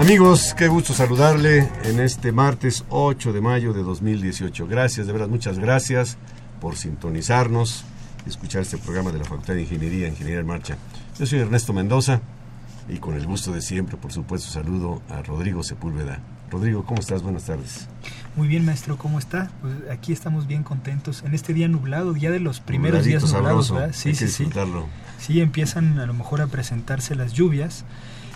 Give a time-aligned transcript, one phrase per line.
[0.00, 4.66] Amigos, qué gusto saludarle en este martes 8 de mayo de 2018.
[4.66, 6.16] Gracias, de verdad, muchas gracias
[6.58, 7.84] por sintonizarnos
[8.24, 10.78] y escuchar este programa de la Facultad de Ingeniería, Ingeniería en Marcha.
[11.18, 12.22] Yo soy Ernesto Mendoza
[12.88, 16.20] y con el gusto de siempre, por supuesto, saludo a Rodrigo Sepúlveda.
[16.50, 17.22] Rodrigo, ¿cómo estás?
[17.22, 17.86] Buenas tardes.
[18.36, 19.50] Muy bien, maestro, ¿cómo está?
[19.60, 23.70] Pues aquí estamos bien contentos en este día nublado, día de los primeros días nublados,
[23.70, 23.90] ¿verdad?
[23.92, 24.48] Sí, sí, sí.
[25.18, 27.84] Sí, empiezan a lo mejor a presentarse las lluvias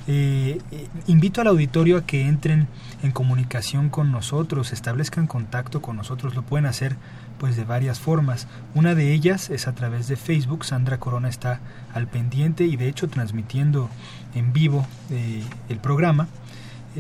[0.07, 2.69] eh, eh, invito al auditorio a que entren
[3.03, 6.97] en comunicación con nosotros, establezcan contacto con nosotros, lo pueden hacer
[7.39, 8.47] pues de varias formas.
[8.75, 11.61] Una de ellas es a través de Facebook, Sandra Corona está
[11.95, 13.89] al pendiente y de hecho transmitiendo
[14.35, 16.29] en vivo eh, el programa.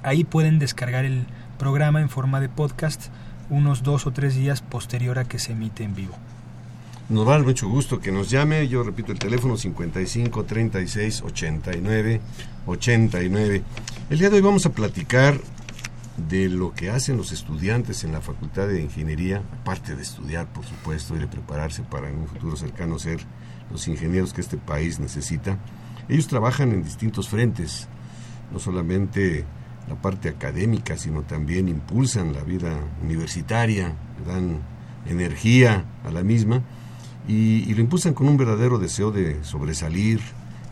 [0.04, 1.25] Ahí pueden descargar el
[1.58, 3.08] programa en forma de podcast
[3.50, 6.14] unos dos o tres días posterior a que se emite en vivo.
[7.12, 8.70] Nos va mucho gusto que nos llame.
[8.70, 12.22] Yo repito el teléfono 55 36 89
[12.66, 13.64] 89.
[14.10, 15.38] El día de hoy vamos a platicar
[16.30, 20.64] de lo que hacen los estudiantes en la Facultad de Ingeniería, aparte de estudiar, por
[20.64, 23.20] supuesto, y de prepararse para en un futuro cercano ser
[23.70, 25.58] los ingenieros que este país necesita,
[26.08, 27.90] ellos trabajan en distintos frentes,
[28.54, 29.44] no solamente
[29.90, 34.62] la parte académica, sino también impulsan la vida universitaria, dan
[35.06, 36.64] energía a la misma
[37.28, 40.22] y, lo impulsan con un verdadero deseo de sobresalir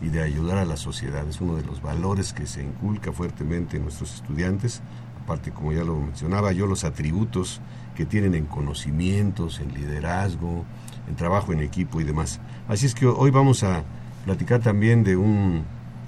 [0.01, 1.27] y de ayudar a la sociedad.
[1.27, 4.81] Es uno de los valores que se inculca fuertemente en nuestros estudiantes
[5.29, 7.61] aparte, como ya lo mencionaba yo, los atributos
[7.95, 10.65] que tienen en conocimientos, en liderazgo,
[11.07, 12.39] en trabajo en equipo y demás.
[12.67, 13.83] Así es que hoy vamos a
[14.25, 15.65] platicar también de un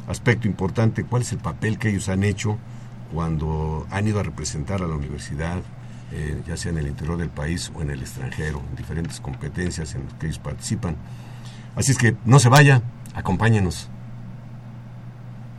[0.08, 2.58] aspecto importante, cuál es el papel que ellos han hecho
[3.14, 5.62] cuando han ido a representar a la universidad,
[6.12, 9.94] eh, ya sea en el interior del país o en el extranjero, en diferentes competencias
[9.96, 10.96] en las que ellos participan.
[11.76, 12.82] Así es que no se vaya,
[13.14, 13.88] acompáñenos.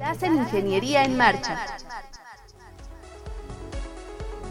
[0.02, 1.64] Hacen Ingeniería en Marcha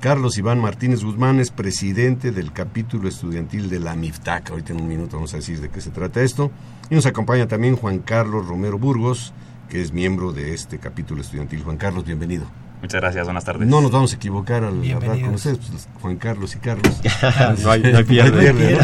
[0.00, 4.50] Carlos Iván Martínez Guzmán es presidente del capítulo estudiantil de la MIFTAC.
[4.50, 6.52] Ahorita en un minuto vamos a decir de qué se trata esto.
[6.88, 9.32] Y nos acompaña también Juan Carlos Romero Burgos,
[9.68, 11.64] que es miembro de este capítulo estudiantil.
[11.64, 12.46] Juan Carlos, bienvenido.
[12.82, 13.66] Muchas gracias, buenas tardes.
[13.66, 17.00] No nos vamos a equivocar al hablar con ustedes, pues, Juan Carlos y Carlos.
[17.62, 18.78] no hay, no hay pierde.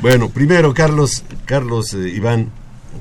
[0.00, 2.50] Bueno, primero, Carlos, Carlos eh, Iván,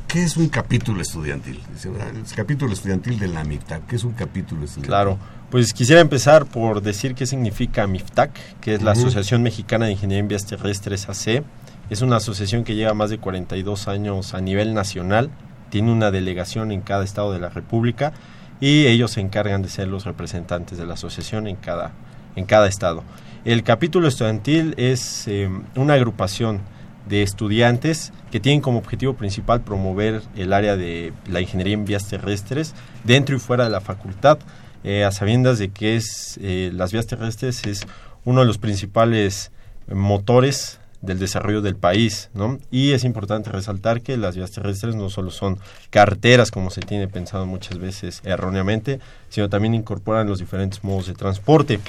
[0.08, 1.62] ¿qué es un capítulo estudiantil?
[1.84, 4.88] El capítulo estudiantil de la MIFTAC, ¿qué es un capítulo estudiantil?
[4.88, 5.20] Claro,
[5.52, 10.22] pues quisiera empezar por decir qué significa MIFTAC, que es la Asociación Mexicana de Ingeniería
[10.22, 11.44] en Vías Terrestres AC.
[11.90, 15.30] Es una asociación que lleva más de 42 años a nivel nacional,
[15.70, 18.14] tiene una delegación en cada estado de la República
[18.60, 21.92] y ellos se encargan de ser los representantes de la asociación en cada,
[22.36, 23.04] en cada estado.
[23.44, 26.62] El capítulo estudiantil es eh, una agrupación
[27.08, 32.08] de estudiantes que tienen como objetivo principal promover el área de la ingeniería en vías
[32.08, 32.74] terrestres
[33.04, 34.40] dentro y fuera de la facultad,
[34.84, 37.86] eh, a sabiendas de que es eh, las vías terrestres es
[38.24, 39.52] uno de los principales
[39.88, 42.58] motores del desarrollo del país, ¿no?
[42.72, 45.60] Y es importante resaltar que las vías terrestres no solo son
[45.90, 49.00] carreteras, como se tiene pensado muchas veces erróneamente,
[49.30, 51.80] sino también incorporan los diferentes modos de transporte,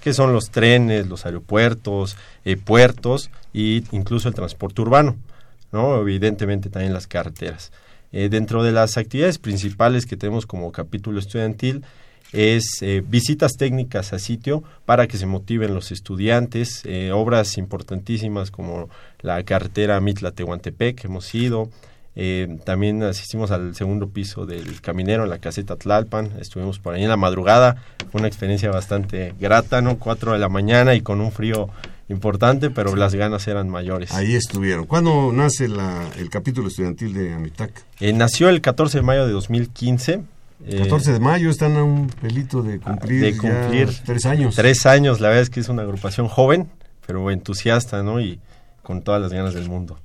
[0.00, 5.16] que son los trenes, los aeropuertos, eh, puertos e incluso el transporte urbano,
[5.72, 6.00] ¿no?
[6.00, 7.72] Evidentemente también las carreteras.
[8.12, 11.84] Eh, dentro de las actividades principales que tenemos como capítulo estudiantil,
[12.34, 18.50] es eh, visitas técnicas a sitio para que se motiven los estudiantes, eh, obras importantísimas
[18.50, 18.90] como
[19.20, 21.70] la carretera Mitla-Tehuantepec, hemos ido,
[22.16, 27.04] eh, también asistimos al segundo piso del Caminero, en la caseta Tlalpan, estuvimos por ahí
[27.04, 27.76] en la madrugada,
[28.10, 29.98] fue una experiencia bastante grata, ¿no?
[29.98, 31.70] Cuatro de la mañana y con un frío
[32.08, 34.12] importante, pero las ganas eran mayores.
[34.12, 34.86] Ahí estuvieron.
[34.86, 37.84] ¿Cuándo nace el capítulo estudiantil de Amitac?
[38.12, 40.22] nació el 14 de mayo de 2015,
[40.70, 43.36] 14 de mayo están a un pelito de cumplir,
[44.04, 44.54] tres años.
[44.54, 46.70] Tres años, la verdad es que es una agrupación joven,
[47.06, 48.20] pero entusiasta, ¿no?
[48.20, 48.40] Y
[48.82, 49.98] con todas las ganas del mundo.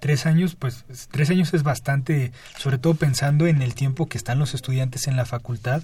[0.00, 4.38] Tres años, pues tres años es bastante, sobre todo pensando en el tiempo que están
[4.38, 5.82] los estudiantes en la facultad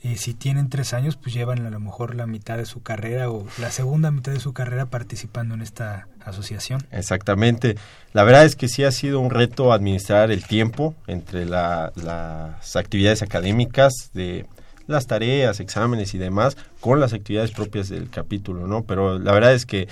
[0.00, 3.30] y si tienen tres años, pues llevan a lo mejor la mitad de su carrera
[3.30, 6.86] o la segunda mitad de su carrera participando en esta asociación.
[6.92, 7.76] Exactamente.
[8.12, 13.22] La verdad es que sí ha sido un reto administrar el tiempo entre las actividades
[13.22, 14.46] académicas de
[14.86, 18.84] las tareas, exámenes y demás con las actividades propias del capítulo, ¿no?
[18.84, 19.88] Pero la verdad es que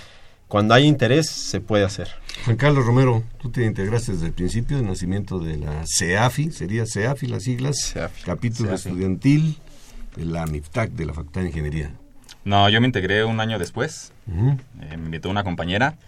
[0.47, 2.09] cuando hay interés se puede hacer.
[2.45, 6.85] Juan Carlos Romero, tú te integraste desde el principio del nacimiento de la CEAFI, sería
[6.87, 7.95] CEAFI las siglas,
[8.25, 9.59] capítulo estudiantil
[10.25, 11.93] la de la Facultad de Ingeniería?
[12.45, 14.13] No, yo me integré un año después.
[14.29, 15.99] Eh, me invitó una compañera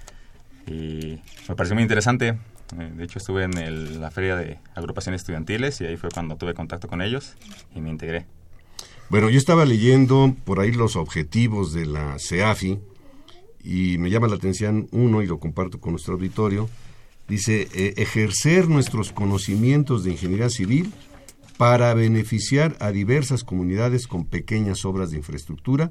[0.67, 1.19] y
[1.49, 2.39] me pareció muy interesante.
[2.79, 6.55] Eh, de hecho, estuve en la feria de agrupaciones estudiantiles y ahí fue cuando tuve
[6.55, 7.35] contacto con ellos
[7.75, 8.27] y me integré.
[9.11, 12.79] Bueno, yo estaba leyendo por ahí los objetivos de la CEAFI
[13.65, 16.69] y me llama la atención uno y lo comparto con nuestro auditorio.
[17.27, 20.93] Dice, eh, ejercer nuestros conocimientos de ingeniería civil
[21.59, 25.91] para beneficiar a diversas comunidades con pequeñas obras de infraestructura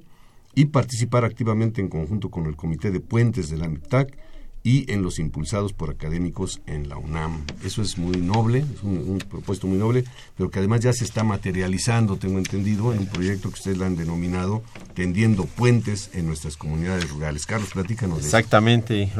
[0.55, 4.17] y participar activamente en conjunto con el Comité de Puentes de la MIPTAC
[4.63, 7.43] y en los impulsados por académicos en la UNAM.
[7.63, 10.05] Eso es muy noble, es un, propuesto muy noble,
[10.35, 13.95] pero que además ya se está materializando, tengo entendido, en un proyecto que ustedes han
[13.95, 17.45] denominado Tendiendo Puentes en nuestras comunidades rurales.
[17.45, 19.11] Carlos, platícanos de Exactamente,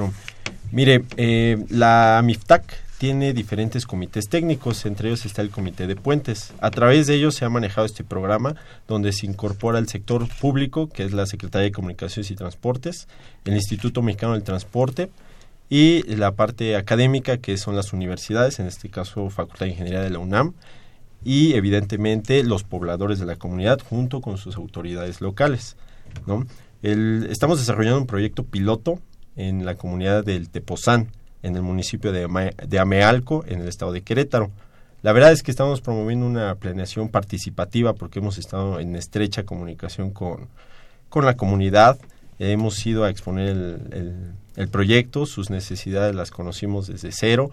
[0.71, 6.53] Mire, eh, la MIFTAC tiene diferentes comités técnicos, entre ellos está el Comité de Puentes.
[6.59, 8.55] A través de ellos se ha manejado este programa
[8.87, 13.07] donde se incorpora el sector público, que es la Secretaría de Comunicaciones y Transportes,
[13.45, 15.11] el Instituto Mexicano del Transporte
[15.69, 20.09] y la parte académica, que son las universidades, en este caso Facultad de Ingeniería de
[20.09, 20.53] la UNAM,
[21.23, 25.75] y evidentemente los pobladores de la comunidad junto con sus autoridades locales.
[26.81, 28.99] estamos desarrollando un proyecto piloto
[29.35, 31.11] en la comunidad del Tepozán,
[31.43, 34.51] en el municipio de, Amealco, en el estado de Querétaro.
[35.03, 40.11] La verdad es que estamos promoviendo una planeación participativa porque hemos estado en estrecha comunicación
[40.11, 40.47] con,
[41.09, 41.97] con la comunidad,
[42.39, 47.51] hemos ido a exponer el, el, proyecto, sus necesidades las conocimos desde cero.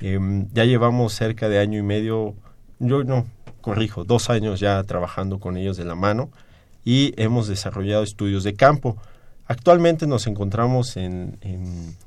[0.00, 2.34] Em, ya llevamos cerca de año y medio,
[2.78, 3.26] yo no,
[3.60, 6.30] corrijo, dos años ya trabajando con ellos de la mano
[6.84, 8.96] y hemos desarrollado estudios de campo.
[9.46, 11.36] Actualmente nos encontramos en,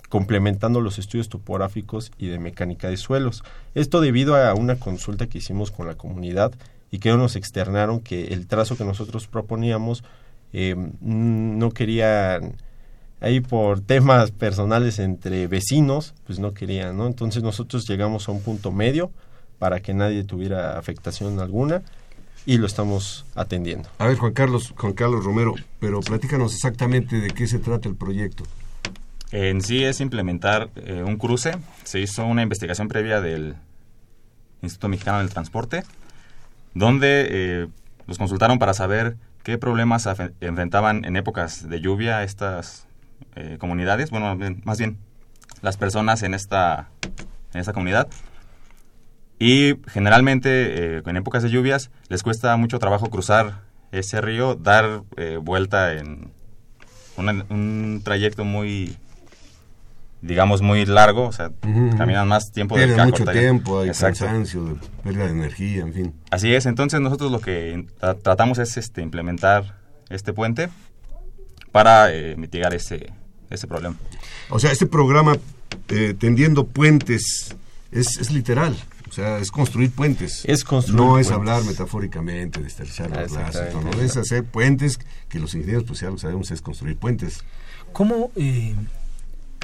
[0.09, 3.43] complementando los estudios topográficos y de mecánica de suelos.
[3.75, 6.53] Esto debido a una consulta que hicimos con la comunidad
[6.89, 10.03] y que nos externaron que el trazo que nosotros proponíamos
[10.51, 12.55] eh, no querían
[13.19, 17.07] ahí por temas personales entre vecinos, pues no querían, ¿no?
[17.07, 19.11] Entonces nosotros llegamos a un punto medio
[19.59, 21.83] para que nadie tuviera afectación alguna
[22.47, 23.89] y lo estamos atendiendo.
[23.99, 27.95] A ver, Juan Carlos, Juan Carlos Romero, pero platícanos exactamente de qué se trata el
[27.95, 28.45] proyecto.
[29.31, 31.57] En sí es implementar eh, un cruce.
[31.83, 33.57] Se hizo una investigación previa del
[34.61, 35.83] Instituto Mexicano del Transporte,
[36.73, 37.67] donde eh,
[38.07, 40.07] los consultaron para saber qué problemas
[40.39, 42.87] enfrentaban en épocas de lluvia estas
[43.35, 44.97] eh, comunidades, bueno, más bien
[45.61, 46.87] las personas en esta,
[47.53, 48.07] en esta comunidad
[49.39, 55.03] y generalmente, eh, en épocas de lluvias, les cuesta mucho trabajo cruzar ese río, dar
[55.15, 56.31] eh, vuelta en
[57.17, 58.97] un trayecto muy,
[60.21, 61.51] digamos, muy largo, o sea,
[61.97, 66.13] caminan más tiempo del que mucho tiempo, hay cansancio, pérdida de energía, en fin.
[66.31, 67.87] Así es, entonces nosotros lo que
[68.23, 69.77] tratamos es este, implementar
[70.09, 70.69] este puente
[71.71, 73.13] para eh, mitigar ese,
[73.49, 73.95] ese problema.
[74.49, 75.35] O sea, este programa
[75.89, 77.55] eh, tendiendo puentes,
[77.91, 78.75] es, es literal.
[79.17, 80.45] O sea, es construir puentes.
[80.45, 83.73] Es construir No es hablar metafóricamente de estrechar los lazos.
[83.73, 87.43] No, es hacer puentes que los ingenieros, pues ya lo sabemos, es construir puentes.
[87.93, 88.75] ¿Cómo, eh,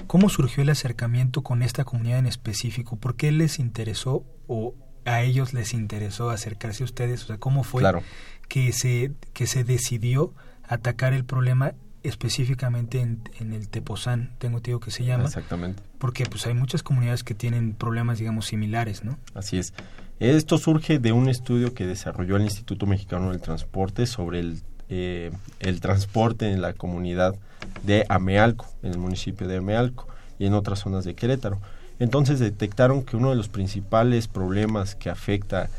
[0.08, 2.96] ¿Cómo surgió el acercamiento con esta comunidad en específico?
[2.96, 4.74] ¿Por qué les interesó o
[5.06, 7.22] a ellos les interesó acercarse a ustedes?
[7.26, 8.02] O sea, ¿cómo fue Claro.
[8.48, 10.34] que, se, que se decidió
[10.68, 15.26] atacar el problema específicamente en, en el Tepozán, tengo tío que se llama?
[15.26, 15.82] Exactamente.
[15.98, 19.18] Porque pues hay muchas comunidades que tienen problemas, digamos, similares, ¿no?
[19.34, 19.74] Así es.
[20.20, 25.32] Esto surge de un estudio que desarrolló el Instituto Mexicano del Transporte sobre el, eh,
[25.60, 27.36] el transporte en la comunidad
[27.84, 30.08] de Amealco, en el municipio de Amealco
[30.40, 31.60] y en otras zonas de Querétaro.
[32.00, 35.70] Entonces detectaron que uno de los principales problemas que afecta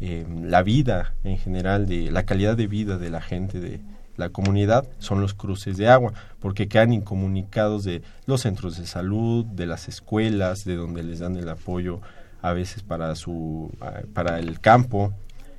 [0.00, 3.80] eh, la vida en general, de la calidad de vida de la gente de
[4.20, 9.44] la comunidad, son los cruces de agua, porque quedan incomunicados de los centros de salud,
[9.44, 12.00] de las escuelas, de donde les dan el apoyo
[12.42, 13.72] a veces para su
[14.14, 15.12] para el campo.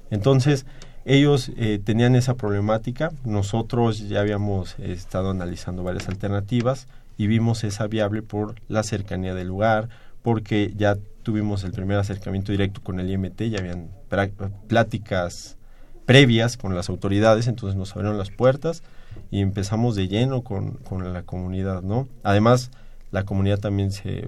[0.09, 0.65] Entonces,
[1.03, 6.87] ellos eh, tenían esa problemática, nosotros ya habíamos estado analizando varias alternativas
[7.17, 9.89] y vimos esa viable por la cercanía del lugar,
[10.21, 13.89] porque ya tuvimos el primer acercamiento directo con el IMT, ya habían
[14.67, 15.57] pláticas
[16.11, 18.83] previas con las autoridades, entonces nos abrieron las puertas
[19.31, 22.09] y empezamos de lleno con, con la comunidad, ¿no?
[22.21, 22.69] Además,
[23.11, 24.27] la comunidad también se,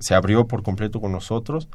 [0.00, 1.68] se abrió por completo con nosotros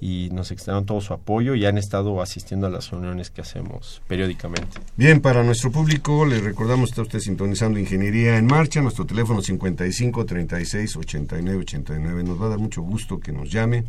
[0.00, 4.00] y nos extendieron todo su apoyo y han estado asistiendo a las reuniones que hacemos
[4.08, 4.78] periódicamente.
[4.96, 10.24] Bien, para nuestro público, le recordamos está usted sintonizando Ingeniería en Marcha, nuestro teléfono 55
[10.24, 12.24] 36 89 89.
[12.24, 13.84] Nos va a dar mucho gusto que nos llame.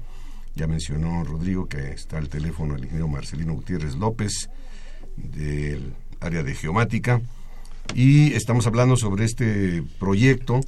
[0.55, 4.49] Ya mencionó Rodrigo que está el teléfono del ingeniero Marcelino Gutiérrez López
[5.17, 7.21] del área de geomática
[7.93, 10.61] y estamos hablando sobre este proyecto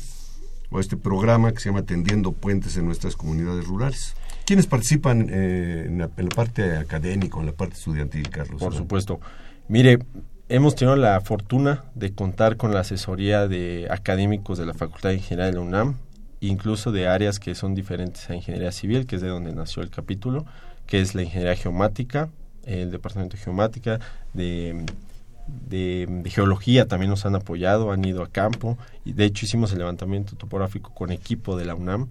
[0.70, 4.16] o este programa que se llama Tendiendo Puentes en nuestras comunidades rurales.
[4.46, 8.60] ¿Quiénes participan eh, en, la, en la parte académica, en la parte estudiantil, Carlos?
[8.60, 9.20] Por supuesto.
[9.68, 10.00] Mire,
[10.50, 15.16] hemos tenido la fortuna de contar con la asesoría de académicos de la Facultad de
[15.16, 15.96] Ingeniería de la UNAM,
[16.42, 19.90] incluso de áreas que son diferentes a Ingeniería Civil, que es de donde nació el
[19.90, 20.46] capítulo,
[20.86, 22.30] que es la Ingeniería Geomática,
[22.66, 24.00] el Departamento de Geomática,
[24.34, 24.86] de,
[25.48, 29.72] de, de Geología también nos han apoyado, han ido a campo, y de hecho hicimos
[29.72, 32.10] el levantamiento topográfico con equipo de la UNAM,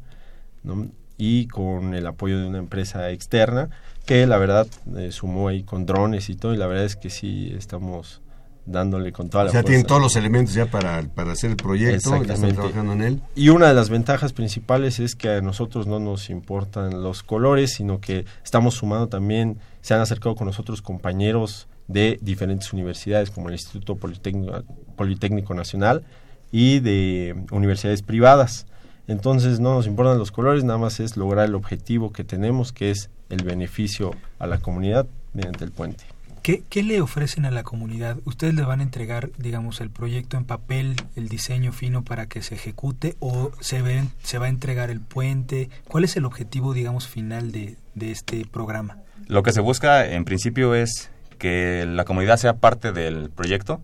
[0.62, 0.88] ¿no?
[1.16, 3.70] y con el apoyo de una empresa externa
[4.04, 7.10] que la verdad eh, sumó ahí con drones y todo y la verdad es que
[7.10, 8.20] sí estamos
[8.66, 9.66] dándole con toda la fuerza.
[9.66, 12.54] tienen todos los elementos ya para, para hacer el proyecto, ya están Exactamente.
[12.56, 13.20] trabajando en él.
[13.34, 17.74] Y una de las ventajas principales es que a nosotros no nos importan los colores,
[17.74, 23.48] sino que estamos sumando también, se han acercado con nosotros compañeros de diferentes universidades como
[23.48, 24.62] el Instituto Politécnico,
[24.96, 26.06] Politécnico Nacional
[26.50, 28.66] y de universidades privadas.
[29.08, 32.92] Entonces no nos importan los colores, nada más es lograr el objetivo que tenemos, que
[32.92, 36.04] es el beneficio a la comunidad mediante el puente.
[36.40, 38.16] ¿Qué, ¿Qué le ofrecen a la comunidad?
[38.24, 42.40] ¿Ustedes le van a entregar, digamos, el proyecto en papel, el diseño fino para que
[42.40, 45.68] se ejecute o se, ven, se va a entregar el puente?
[45.88, 49.03] ¿Cuál es el objetivo, digamos, final de, de este programa?
[49.26, 53.80] Lo que se busca en principio es que la comunidad sea parte del proyecto,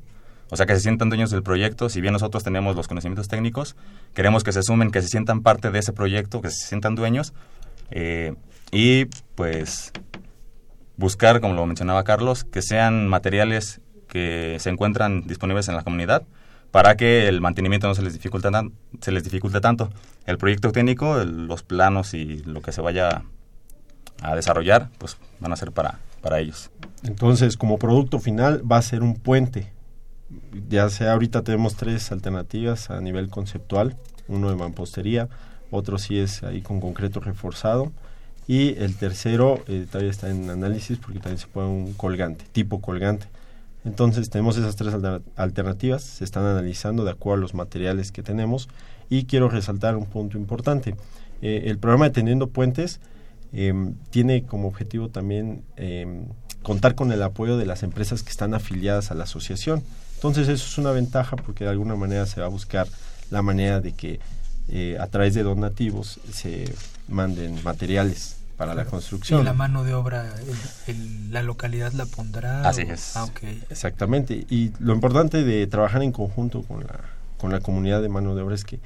[0.51, 1.89] o sea, que se sientan dueños del proyecto.
[1.89, 3.77] Si bien nosotros tenemos los conocimientos técnicos,
[4.15, 7.33] queremos que se sumen, que se sientan parte de ese proyecto, que se sientan dueños.
[7.91, 8.35] eh,
[8.73, 9.93] y pues
[10.97, 16.25] buscar, como lo mencionaba Carlos, que sean materiales que se encuentran disponibles en la comunidad
[16.71, 18.49] para que el mantenimiento no se les dificulte,
[19.01, 19.91] se les dificulte tanto.
[20.27, 23.23] El proyecto técnico, los planos y lo que se vaya
[24.23, 26.71] a desarrollar, pues van a ser para, para ellos.
[27.03, 29.73] Entonces, como producto final va a ser un puente.
[30.69, 33.97] Ya sea ahorita tenemos tres alternativas a nivel conceptual,
[34.29, 35.29] uno de mampostería,
[35.71, 37.91] otro sí es ahí con concreto reforzado
[38.47, 42.81] y el tercero eh, todavía está en análisis porque también se puede un colgante, tipo
[42.81, 43.27] colgante.
[43.85, 48.23] Entonces tenemos esas tres alter- alternativas, se están analizando de acuerdo a los materiales que
[48.23, 48.69] tenemos
[49.09, 50.95] y quiero resaltar un punto importante.
[51.43, 53.01] Eh, el programa de Teniendo Puentes
[53.53, 56.27] em, tiene como objetivo también em,
[56.63, 59.83] contar con el apoyo de las empresas que están afiliadas a la asociación.
[60.17, 62.87] Entonces eso es una ventaja porque de alguna manera se va a buscar
[63.31, 64.21] la manera de que
[64.69, 66.73] eh, a través de donativos se
[67.09, 69.41] manden materiales para la construcción.
[69.41, 70.35] ¿Y la mano de obra,
[70.87, 72.69] el- el- la localidad la pondrá?
[72.69, 73.17] Así o- es.
[73.17, 73.27] Ah.
[73.71, 74.47] Exactamente.
[74.51, 77.01] Y lo importante de trabajar en conjunto con la,
[77.39, 78.79] con la comunidad de mano de obra es que,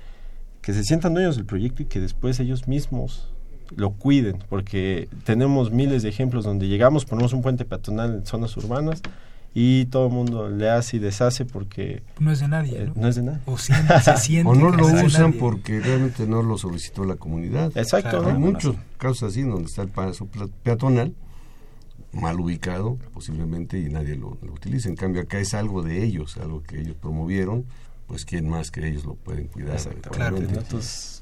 [0.62, 3.33] que se sientan dueños del proyecto y que después ellos mismos
[3.76, 8.56] lo cuiden, porque tenemos miles de ejemplos donde llegamos, ponemos un puente peatonal en zonas
[8.56, 9.02] urbanas
[9.54, 13.06] y todo el mundo le hace y deshace porque no es de nadie eh, no,
[13.06, 13.40] es de nadie.
[13.47, 13.73] O, se
[14.18, 17.71] siente o no lo usan porque realmente no lo solicitó la comunidad.
[17.76, 20.28] Exacto hay muchos casos así donde está el paso
[20.64, 21.14] peatonal
[22.12, 24.88] mal ubicado posiblemente y nadie lo, utiliza.
[24.88, 27.64] En cambio acá es algo de ellos algo que ellos promovieron
[28.14, 29.76] pues quién más que ellos lo pueden cuidar
[30.12, 30.38] claro,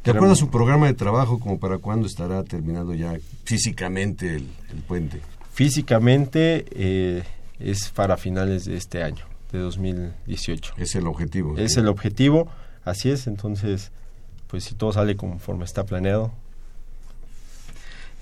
[0.03, 4.83] ¿Te acuerdas su programa de trabajo como para cuándo estará terminado ya físicamente el, el
[4.87, 5.23] puente?
[5.55, 7.23] Físicamente eh,
[7.59, 10.75] es para finales de este año, de 2018.
[10.77, 11.57] Es el objetivo.
[11.57, 12.51] Es el objetivo,
[12.85, 13.91] así es, entonces,
[14.49, 16.31] pues si todo sale conforme está planeado.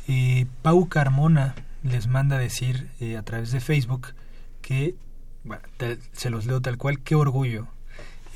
[0.07, 4.15] Eh, Pau Carmona les manda decir eh, a través de Facebook
[4.62, 4.95] que,
[5.43, 5.62] bueno,
[6.12, 7.67] se los leo tal cual, qué orgullo.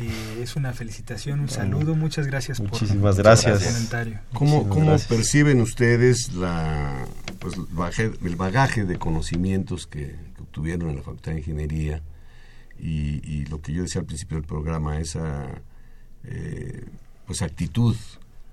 [0.01, 3.59] Eh, es una felicitación, un saludo, muchas gracias Muchísimas gracias.
[3.59, 4.21] por el comentario.
[4.33, 7.07] ¿Cómo, ¿cómo perciben ustedes la,
[7.39, 12.03] pues, el bagaje de conocimientos que, obtuvieron en la Facultad de Ingeniería
[12.79, 15.47] y, lo que yo decía al principio del programa, esa
[16.25, 16.85] eh,
[17.27, 17.97] pues actitud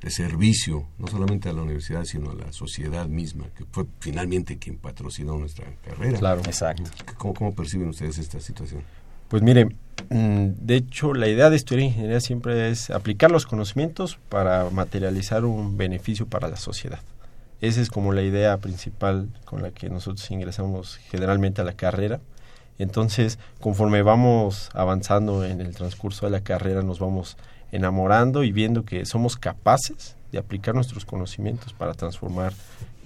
[0.01, 4.57] de servicio, no solamente a la universidad, sino a la sociedad misma, que fue finalmente
[4.57, 6.17] quien patrocinó nuestra carrera.
[6.17, 6.89] Claro, exacto.
[7.17, 8.83] ¿Cómo, cómo perciben ustedes esta situación?
[9.31, 9.67] Pues mire,
[10.09, 15.45] mm, de hecho la idea de estudiar ingeniería siempre es aplicar los conocimientos para materializar
[15.45, 16.99] un beneficio para la sociedad.
[17.61, 22.19] Esa es como la idea principal con la que nosotros ingresamos generalmente a la carrera.
[22.77, 27.37] Entonces, conforme vamos avanzando en el transcurso de la carrera, nos vamos
[27.71, 32.51] enamorando y viendo que somos capaces de aplicar nuestros conocimientos para transformar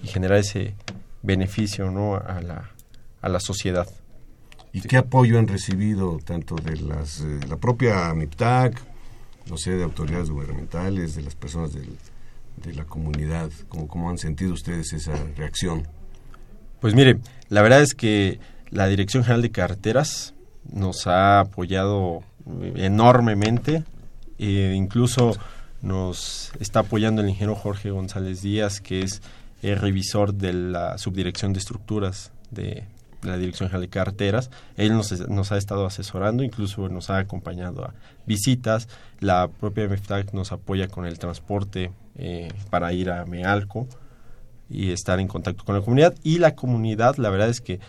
[0.02, 0.74] y generar ese
[1.22, 2.16] beneficio ¿no?
[2.16, 2.70] a, la,
[3.22, 3.86] a la sociedad.
[4.76, 8.78] ¿Y qué apoyo han recibido tanto de las, eh, la propia MIPTAC,
[9.48, 11.96] no sé, de autoridades gubernamentales, de las personas del,
[12.62, 13.50] de la comunidad?
[13.70, 15.88] ¿Cómo, ¿Cómo han sentido ustedes esa reacción?
[16.78, 17.16] Pues mire,
[17.48, 20.34] la verdad es que la Dirección General de Carreteras
[20.70, 22.22] nos ha apoyado
[22.74, 23.82] enormemente
[24.38, 25.38] e incluso
[25.80, 29.22] nos está apoyando el ingeniero Jorge González Díaz, que es
[29.62, 32.84] el revisor de la subdirección de estructuras de
[33.22, 34.50] la Dirección General de Carreteras.
[34.76, 37.94] Él nos, nos, ha estado asesorando, incluso nos ha acompañado a
[38.26, 38.88] visitas.
[39.20, 43.86] La propia MFTAC nos apoya con el transporte eh, para ir a Mealco
[44.68, 46.14] y estar en contacto con la comunidad.
[46.22, 47.80] Y la comunidad, la verdad es que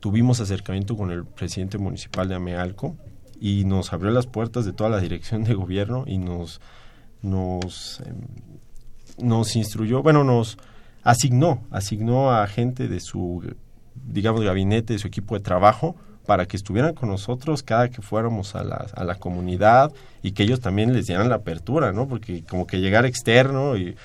[0.00, 2.96] tuvimos acercamiento con el presidente municipal de Amealco
[3.40, 6.60] y nos abrió las puertas de toda la dirección de gobierno y nos
[7.22, 8.16] nos em,
[9.18, 10.58] nos instruyó, bueno, nos
[11.02, 13.54] asignó, asignó a gente de su
[13.94, 18.54] digamos gabinete, de su equipo de trabajo para que estuvieran con nosotros cada que fuéramos
[18.54, 22.06] a la, a la comunidad y que ellos también les dieran la apertura, ¿no?
[22.06, 23.96] Porque como que llegar externo y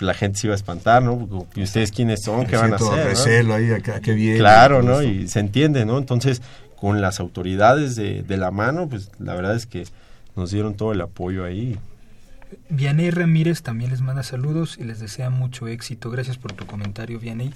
[0.00, 1.46] la gente se iba a espantar, ¿no?
[1.54, 2.46] ¿Y ustedes quiénes son?
[2.46, 3.06] ¿Qué van a hacer?
[3.06, 4.38] Recelo ahí, acá, qué bien.
[4.38, 5.02] Claro, ¿no?
[5.02, 5.98] Y se entiende, ¿no?
[5.98, 6.42] Entonces,
[6.76, 9.84] con las autoridades de, de la mano, pues la verdad es que
[10.34, 11.78] nos dieron todo el apoyo ahí.
[12.68, 16.10] Vianey Ramírez también les manda saludos y les desea mucho éxito.
[16.10, 17.52] Gracias por tu comentario, Vianey.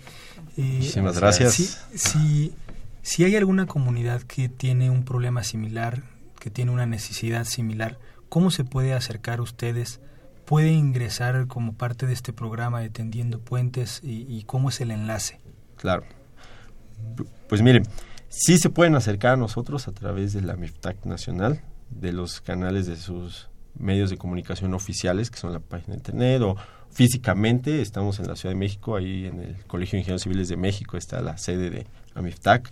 [0.56, 1.54] Eh, Muchísimas gracias.
[1.54, 2.54] Si, si,
[3.02, 6.02] si hay alguna comunidad que tiene un problema similar,
[6.38, 7.98] que tiene una necesidad similar,
[8.28, 10.00] ¿cómo se puede acercar ustedes?
[10.44, 15.38] ¿Puede ingresar como parte de este programa de Tendiendo Puentes y, cómo es el enlace?
[15.76, 16.04] Claro.
[17.48, 17.84] Pues miren,
[18.28, 22.86] sí se pueden acercar a nosotros a través de la MIFTAC Nacional, de los canales
[22.86, 26.56] de sus medios de comunicación oficiales, que son la página de internet, o
[26.90, 30.56] físicamente estamos en la Ciudad de México, ahí en el Colegio de Ingenieros Civiles de
[30.56, 32.70] México está la sede de AMIFTAC.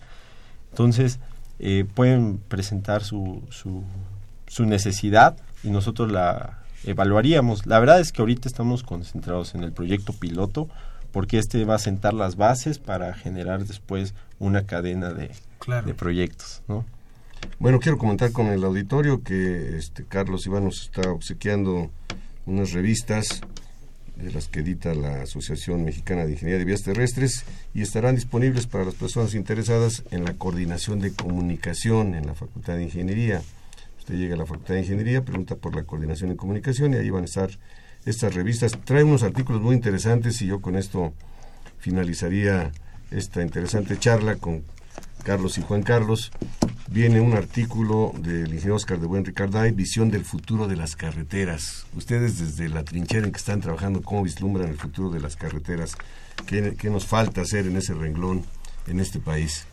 [0.71, 1.19] Entonces,
[1.61, 3.83] eh, pueden presentar su, su,
[4.47, 7.67] su necesidad y nosotros la evaluaríamos.
[7.67, 10.69] La verdad es que ahorita estamos concentrados en el proyecto piloto,
[11.13, 15.31] porque este va a sentar las bases para generar después una cadena de,
[15.85, 16.85] de proyectos, ¿no?
[17.59, 21.91] Bueno, quiero comentar con el auditorio que este Carlos Iván nos está obsequiando
[22.47, 23.41] unas revistas
[24.17, 28.67] de las que edita la Asociación Mexicana de Ingeniería de Vías Terrestres y estarán disponibles
[28.67, 33.43] para las personas interesadas en la coordinación de comunicación en la Facultad de Ingeniería.
[33.99, 37.11] Usted llega a la Facultad de Ingeniería, pregunta por la coordinación de comunicación y ahí
[37.11, 37.51] van a estar
[38.07, 38.73] estas revistas.
[38.85, 41.13] Trae unos artículos muy interesantes y yo con esto
[41.79, 42.73] finalizaría
[43.11, 44.65] esta interesante charla con
[45.29, 46.33] Carlos y Juan Carlos,
[46.91, 51.85] viene un artículo del ingeniero Oscar de Buen Ricarday, Visión del futuro de las carreteras.
[51.95, 55.97] Ustedes desde la trinchera en que están trabajando, ¿cómo vislumbran el futuro de las carreteras?
[56.47, 58.43] ¿Qué, qué nos falta hacer en ese renglón
[58.87, 59.67] en este país?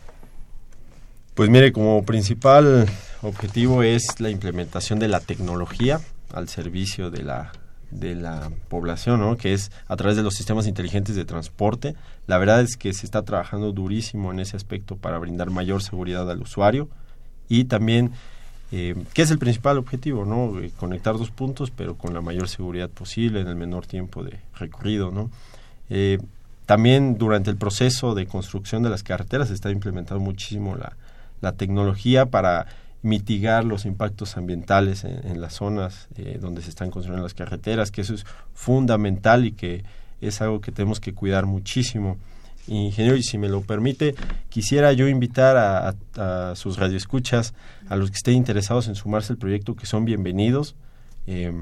[1.32, 2.86] Pues mire, como principal
[3.22, 6.02] objetivo es la implementación de la tecnología
[6.34, 7.52] al servicio de la
[7.90, 9.36] de la población, ¿no?
[9.36, 11.94] que es a través de los sistemas inteligentes de transporte.
[12.26, 16.30] La verdad es que se está trabajando durísimo en ese aspecto para brindar mayor seguridad
[16.30, 16.88] al usuario
[17.48, 18.12] y también
[18.72, 20.60] eh, que es el principal objetivo, ¿no?
[20.60, 24.40] Eh, conectar dos puntos, pero con la mayor seguridad posible, en el menor tiempo de
[24.58, 25.30] recorrido, ¿no?
[25.88, 26.18] Eh,
[26.66, 30.96] también durante el proceso de construcción de las carreteras se está implementando muchísimo la,
[31.52, 32.66] tecnología para
[33.02, 36.08] mitigar los impactos ambientales en, las zonas
[36.40, 39.84] donde se están construyendo las carreteras, que eso es fundamental y que
[40.20, 42.16] es algo que tenemos que cuidar muchísimo.
[42.68, 44.16] Ingeniero, y si me lo permite,
[44.48, 47.54] quisiera yo invitar a, sus radioescuchas,
[47.88, 50.74] a los que estén interesados en sumarse al proyecto, que son bienvenidos.
[51.28, 51.52] Eh,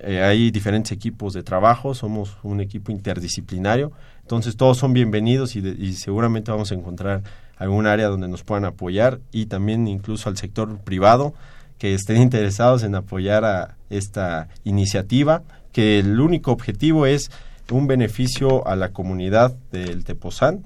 [0.00, 5.92] eh, hay diferentes equipos de trabajo, somos un equipo interdisciplinario, entonces todos son bienvenidos y,
[5.94, 7.22] seguramente vamos a encontrar
[7.60, 11.34] algún área donde nos puedan apoyar y también incluso al sector privado
[11.78, 15.42] que estén interesados en apoyar a esta iniciativa,
[15.72, 17.30] que el único objetivo es
[17.70, 20.64] un beneficio a la comunidad del Tepozán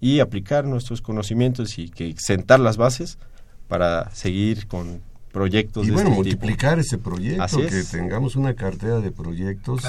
[0.00, 3.18] y aplicar nuestros conocimientos y que sentar las bases
[3.68, 5.00] para seguir con
[5.32, 9.82] proyectos y de bueno, este multiplicar ese proyecto, que tengamos una cartera de proyectos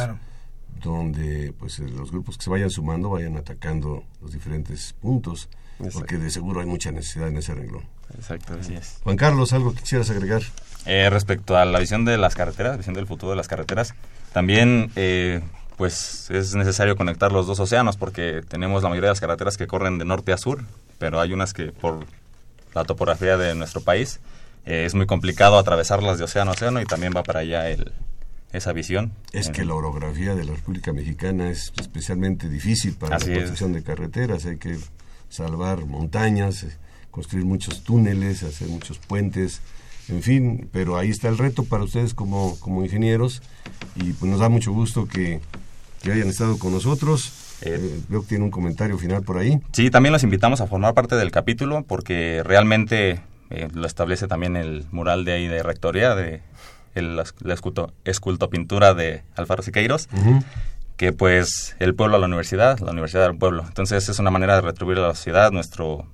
[0.84, 5.50] donde pues los grupos que se vayan sumando vayan atacando los diferentes puntos,
[5.94, 7.84] porque de seguro hay mucha necesidad en ese renglón.
[8.16, 9.00] Exacto, así es.
[9.04, 10.42] Juan Carlos, ¿algo que quisieras agregar?
[10.86, 13.94] Eh, respecto a la visión de las carreteras, visión del futuro de las carreteras,
[14.34, 15.42] también eh,
[15.78, 19.68] pues es necesario conectar los dos océanos porque tenemos la mayoría de las carreteras que
[19.68, 20.64] corren de norte a sur,
[21.00, 22.06] pero hay unas que por
[22.74, 24.20] la topografía de nuestro país
[24.66, 27.92] eh, es muy complicado atravesarlas de océano a océano y también va para allá el,
[28.52, 29.12] esa visión.
[29.32, 33.84] Es que la orografía de la República Mexicana es especialmente difícil para la construcción de
[33.84, 34.78] carreteras, hay que
[35.34, 36.66] salvar montañas,
[37.12, 39.62] construir muchos túneles, hacer muchos puentes,
[40.10, 43.42] en fin, pero ahí está el reto para ustedes como, como ingenieros
[43.96, 45.40] y pues nos da mucho gusto que
[46.04, 47.32] que hayan estado con nosotros.
[47.62, 49.62] Eh, eh, que tiene un comentario final por ahí.
[49.72, 54.58] Sí, también los invitamos a formar parte del capítulo porque realmente eh, lo establece también
[54.58, 56.42] el mural de ahí de rectoría de
[56.94, 60.10] el, la esculto, pintura de Alfaro Siqueiros.
[60.98, 63.64] Que pues el pueblo a la universidad, la universidad al pueblo.
[63.68, 66.08] Entonces es una manera de retribuir a la sociedad nuestro,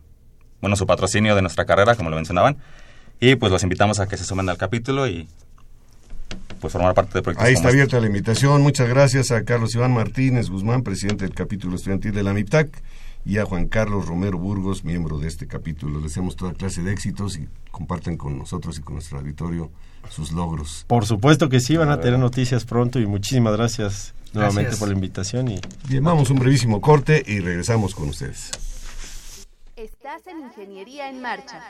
[0.61, 2.57] bueno, su patrocinio de nuestra carrera, como lo mencionaban.
[3.19, 5.27] Y pues los invitamos a que se sumen al capítulo y
[6.61, 7.45] pues formar parte de proyectos.
[7.45, 7.77] Ahí está este.
[7.77, 8.61] abierta la invitación.
[8.61, 12.81] Muchas gracias a Carlos Iván Martínez Guzmán, presidente del capítulo estudiantil de la MIPTAC,
[13.25, 15.95] y a Juan Carlos Romero Burgos, miembro de este capítulo.
[15.95, 19.69] Les deseamos toda clase de éxitos y comparten con nosotros y con nuestro auditorio
[20.09, 20.85] sus logros.
[20.87, 24.93] Por supuesto que sí, van a tener noticias pronto y muchísimas gracias nuevamente por la
[24.93, 25.49] invitación.
[25.49, 25.61] Y...
[25.87, 28.51] Bien, vamos un brevísimo corte y regresamos con ustedes.
[29.75, 31.63] Estás en Ingeniería en Marcha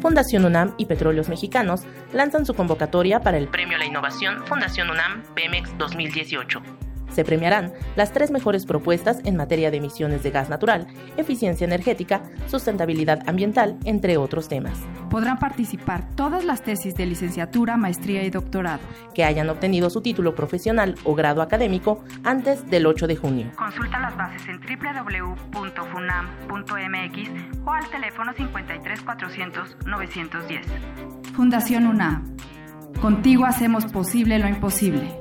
[0.00, 1.82] Fundación UNAM y Petróleos Mexicanos
[2.12, 7.72] lanzan su convocatoria para el Premio a la Innovación Fundación UNAM Pemex 2018 se premiarán
[7.96, 13.78] las tres mejores propuestas en materia de emisiones de gas natural, eficiencia energética, sustentabilidad ambiental,
[13.84, 14.78] entre otros temas.
[15.10, 18.80] Podrán participar todas las tesis de licenciatura, maestría y doctorado
[19.14, 23.50] que hayan obtenido su título profesional o grado académico antes del 8 de junio.
[23.56, 25.76] Consulta las bases en www.funam.mx
[27.66, 30.66] o al teléfono 53 400 910.
[31.34, 32.36] Fundación UNAM.
[33.00, 35.20] Contigo hacemos posible lo imposible.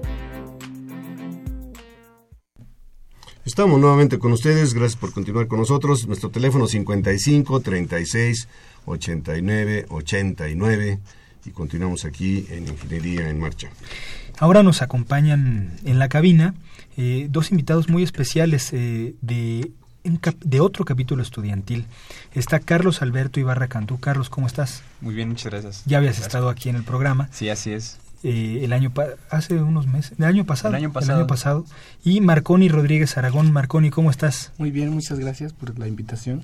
[3.47, 6.05] Estamos nuevamente con ustedes, gracias por continuar con nosotros.
[6.05, 8.49] Nuestro teléfono 55 36
[8.85, 10.99] 89 89
[11.45, 13.69] y continuamos aquí en Ingeniería en Marcha.
[14.37, 16.55] Ahora nos acompañan en la cabina
[16.97, 19.71] eh, dos invitados muy especiales eh, de,
[20.03, 21.85] de otro capítulo estudiantil.
[22.33, 23.97] Está Carlos Alberto Ibarra Cantú.
[23.97, 24.83] Carlos, ¿cómo estás?
[24.99, 25.83] Muy bien, muchas gracias.
[25.85, 27.29] Ya habías estado aquí en el programa.
[27.31, 27.97] Sí, así es.
[28.29, 28.91] Eh, el año
[29.29, 31.65] hace unos meses, el año pasado, el año pasado,
[32.03, 33.53] y Marconi Rodríguez Aragón.
[33.53, 34.51] Marconi, ¿cómo estás?
[34.57, 36.43] Muy bien, muchas gracias por la invitación.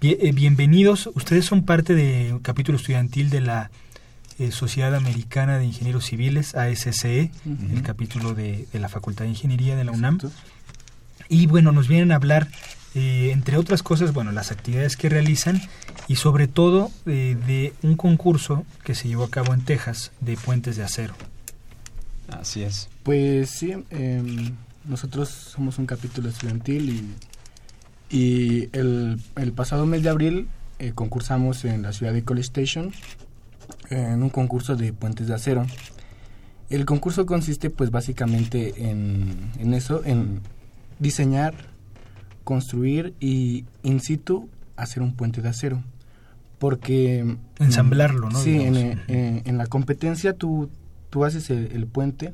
[0.00, 3.70] Eh, bienvenidos, ustedes son parte del capítulo estudiantil de la
[4.40, 9.84] eh, Sociedad Americana de Ingenieros Civiles, ASCE, el capítulo de, la Facultad de Ingeniería de
[9.84, 10.18] la UNAM.
[11.28, 12.48] Y bueno, nos vienen a hablar
[12.94, 15.60] eh, entre otras cosas, bueno, las actividades que realizan
[16.06, 20.36] y sobre todo eh, de un concurso que se llevó a cabo en Texas de
[20.36, 21.14] puentes de acero.
[22.28, 22.88] Así es.
[23.02, 24.54] Pues sí, em,
[24.84, 27.14] nosotros somos un capítulo estudiantil
[28.10, 32.46] y, y el, el pasado mes de abril eh, concursamos en la ciudad de College
[32.46, 32.92] Station
[33.90, 35.66] en un concurso de puentes de acero.
[36.70, 40.40] el concurso consiste pues básicamente en, en eso, en
[40.98, 41.54] diseñar,
[42.44, 45.82] construir y in situ hacer un puente de acero.
[46.58, 47.36] Porque...
[47.58, 48.38] Ensamblarlo, ¿no?
[48.38, 50.70] Sí, en, la competencia tú,
[51.10, 52.32] tú haces el, puente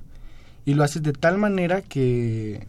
[0.64, 2.66] y lo haces de tal manera que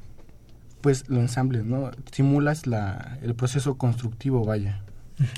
[0.82, 1.92] pues lo ensambles, ¿no?
[2.12, 4.82] Simulas la, el proceso constructivo, vaya.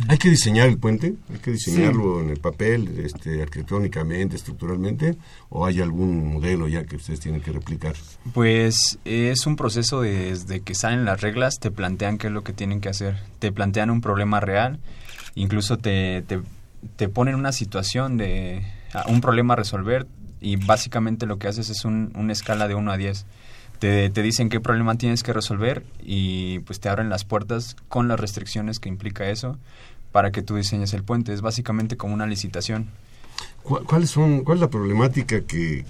[0.07, 1.15] ¿Hay que diseñar el puente?
[1.31, 5.15] ¿Hay que diseñarlo en el papel, este, arquitectónicamente, estructuralmente?
[5.49, 7.95] ¿O hay algún modelo ya que ustedes tienen que replicar?
[8.33, 12.53] Pues es un proceso desde que salen las reglas, te plantean qué es lo que
[12.53, 13.17] tienen que hacer.
[13.39, 14.79] Te plantean un problema real,
[15.35, 16.41] incluso te, te,
[16.95, 18.63] te ponen una situación de
[19.07, 20.07] un problema a resolver
[20.39, 23.25] y básicamente lo que haces es un, una escala de 1 a 10
[23.83, 28.17] te, dicen qué problema tienes que resolver y pues te abren las puertas con las
[28.17, 29.57] restricciones que implica eso
[30.13, 31.33] para que tú diseñes el puente.
[31.33, 32.87] Es básicamente como una licitación.
[33.61, 35.83] ¿Cuál, son, cuál es la problemática que,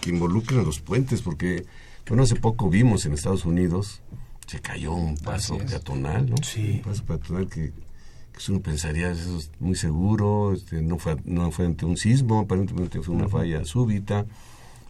[0.00, 1.22] que involucran los puentes?
[1.22, 1.64] Porque,
[2.08, 4.00] bueno, hace poco vimos en Estados Unidos,
[4.48, 6.36] se cayó un paso peatonal, ¿no?
[6.42, 6.80] Sí.
[6.84, 11.52] Un paso peatonal que, que uno pensaría, eso es muy seguro, este, no, fue, no
[11.52, 14.26] fue ante un sismo, aparentemente fue una falla súbita.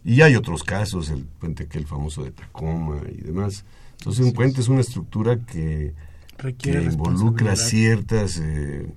[0.03, 3.65] Y hay otros casos, el puente que el famoso de Tacoma y demás.
[3.97, 5.93] Entonces un puente es una estructura que,
[6.37, 8.87] Requiere involucra ciertas eh,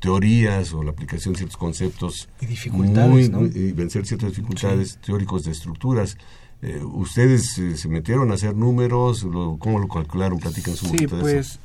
[0.00, 5.52] teorías o la aplicación de ciertos conceptos y dificultades, y vencer ciertas dificultades teóricos de
[5.52, 6.16] estructuras.
[6.62, 9.24] Eh, ¿Ustedes eh, se metieron a hacer números?
[9.58, 10.40] ¿Cómo lo calcularon?
[10.40, 11.60] Platican su Sí, pues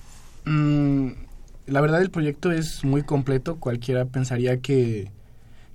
[0.46, 1.08] mm,
[1.66, 3.56] la verdad el proyecto es muy completo.
[3.56, 5.12] Cualquiera pensaría que,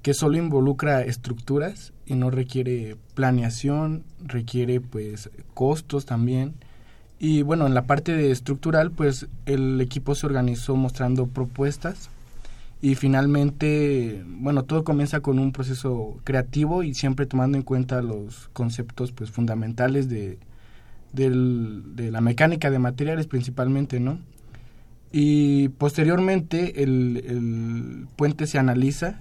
[0.02, 6.54] que solo involucra estructuras y no requiere planeación, requiere pues costos también.
[7.18, 12.08] Y bueno, en la parte de estructural, pues el equipo se organizó mostrando propuestas
[12.82, 18.48] y finalmente, bueno, todo comienza con un proceso creativo y siempre tomando en cuenta los
[18.54, 20.38] conceptos pues fundamentales de,
[21.12, 24.18] de la mecánica de materiales principalmente, ¿no?
[25.12, 29.20] Y posteriormente el, el puente se analiza,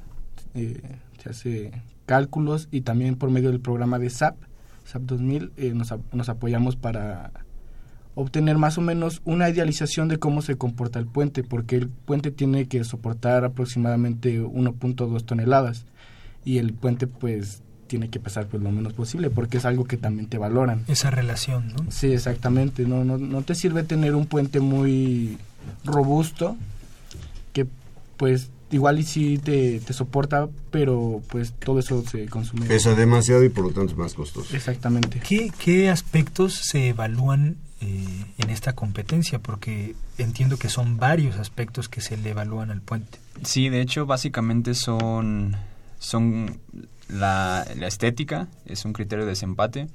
[0.54, 0.82] eh,
[1.22, 1.72] se hace
[2.06, 4.36] cálculos y también por medio del programa de SAP,
[4.86, 7.32] SAP 2000, eh, nos, nos apoyamos para
[8.16, 12.32] obtener más o menos una idealización de cómo se comporta el puente, porque el puente
[12.32, 15.86] tiene que soportar aproximadamente 1.2 toneladas
[16.44, 19.98] y el puente pues tiene que pesar pues lo menos posible porque es algo que
[19.98, 20.84] también te valoran.
[20.88, 21.92] Esa relación, ¿no?
[21.92, 25.38] Sí, exactamente, no, no, no te sirve tener un puente muy
[25.84, 26.58] robusto
[27.54, 27.68] que
[28.18, 32.66] pues igual y sí te, soporta, pero pues todo eso se consume.
[32.66, 34.56] Pesa demasiado y por lo tanto es más costoso.
[34.56, 35.20] Exactamente.
[35.20, 39.40] ¿Qué, qué aspectos se evalúan eh, en esta competencia?
[39.40, 43.20] Porque entiendo que son varios aspectos que se le evalúan al puente.
[43.44, 45.56] Sí, de hecho básicamente son,
[45.98, 46.60] son
[47.08, 49.88] la, la estética, es un criterio de desempate,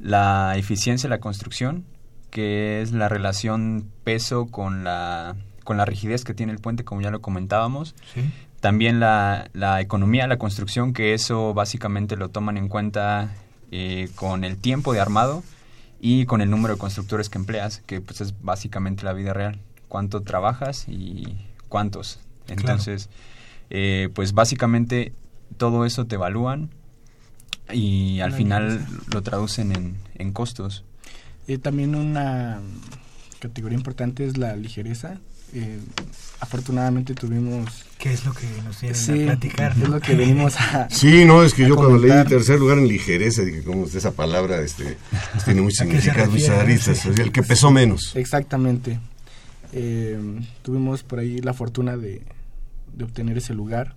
[0.00, 1.84] la eficiencia de la construcción,
[2.30, 7.00] que es la relación peso con la con la rigidez que tiene el puente, como
[7.00, 7.94] ya lo comentábamos.
[8.60, 13.34] También la, la economía, la construcción, que eso básicamente lo toman en cuenta
[13.72, 15.42] eh, con el tiempo de armado
[16.00, 19.58] y con el número de constructores que empleas, que pues es básicamente la vida real.
[19.88, 21.36] Cuánto trabajas y
[21.68, 22.20] cuántos.
[22.48, 23.08] Entonces,
[23.70, 25.12] eh, pues básicamente
[25.56, 26.70] todo eso te evalúan
[27.72, 30.84] y al final lo traducen en, en costos.
[31.46, 32.60] y también una
[33.40, 35.20] categoría importante es la ligereza.
[35.54, 35.78] Eh,
[36.40, 37.84] afortunadamente tuvimos...
[37.96, 39.72] ¿Qué es lo que nos vienen a platicar?
[39.72, 40.88] Es lo que venimos a...
[40.90, 44.60] Sí, no, es que yo cuando leí tercer lugar en ligereza, dije, ¿cómo esa palabra
[44.60, 44.98] este,
[45.44, 48.16] tiene mucho significado, muchas el que pesó menos.
[48.16, 48.98] Exactamente.
[49.72, 50.18] Eh,
[50.62, 52.22] tuvimos por ahí la fortuna de,
[52.92, 53.94] de obtener ese lugar.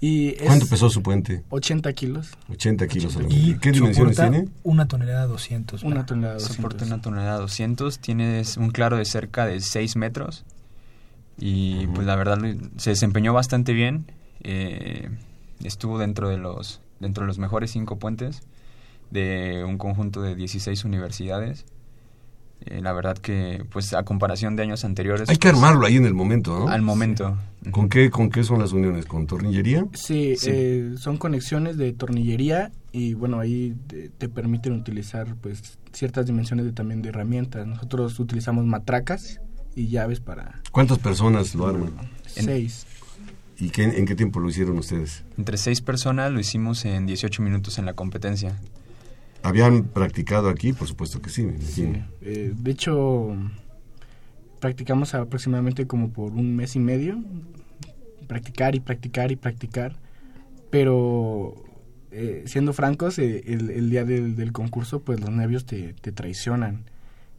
[0.00, 1.42] Y ¿Cuánto pesó su puente?
[1.50, 2.30] 80 kilos.
[2.50, 3.18] 80 kilos.
[3.28, 4.48] ¿Y qué dimensiones tiene?
[4.62, 5.82] Una tonelada 200.
[5.82, 6.56] Una tonelada 200.
[6.56, 7.98] Soporta una tonelada 200.
[7.98, 10.46] Tienes un claro de cerca de 6 metros
[11.38, 12.38] y pues la verdad
[12.76, 14.10] se desempeñó bastante bien.
[14.42, 15.08] Eh,
[15.62, 18.42] estuvo dentro de los dentro de los mejores cinco puentes
[19.10, 21.64] de un conjunto de 16 universidades.
[22.66, 25.28] Eh, la verdad que, pues a comparación de años anteriores...
[25.28, 26.68] Hay que pues, armarlo ahí en el momento, ¿no?
[26.68, 27.38] Al momento.
[27.70, 29.06] ¿Con qué, ¿Con qué son las uniones?
[29.06, 29.86] ¿Con tornillería?
[29.94, 33.76] Sí, eh, son conexiones de tornillería y bueno, ahí
[34.18, 37.66] te, permiten utilizar pues ciertas dimensiones de, también de herramientas.
[37.66, 39.40] Nosotros utilizamos matracas
[39.74, 40.60] y llaves para...
[40.72, 41.92] ¿Cuántas personas lo arman?
[42.26, 42.86] Seis.
[43.58, 45.24] ¿Y qué, en qué tiempo lo hicieron ustedes?
[45.36, 48.56] Entre seis personas lo hicimos en 18 minutos en la competencia.
[49.42, 50.72] ¿Habían practicado aquí?
[50.72, 51.48] Por supuesto que sí,
[52.22, 53.36] eh, de hecho,
[54.60, 57.22] practicamos aproximadamente como por un mes y medio.
[58.26, 59.96] Practicar y practicar y practicar.
[60.70, 61.54] Pero
[62.10, 66.84] eh, siendo francos, eh, el, día del, concurso, pues los nervios te, traicionan.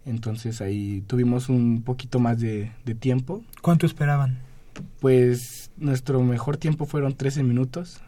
[0.09, 3.43] Entonces ahí tuvimos un poquito más de, tiempo.
[3.61, 4.39] ¿Cuánto esperaban?
[4.99, 8.01] Pues nuestro mejor tiempo fueron 13 minutos,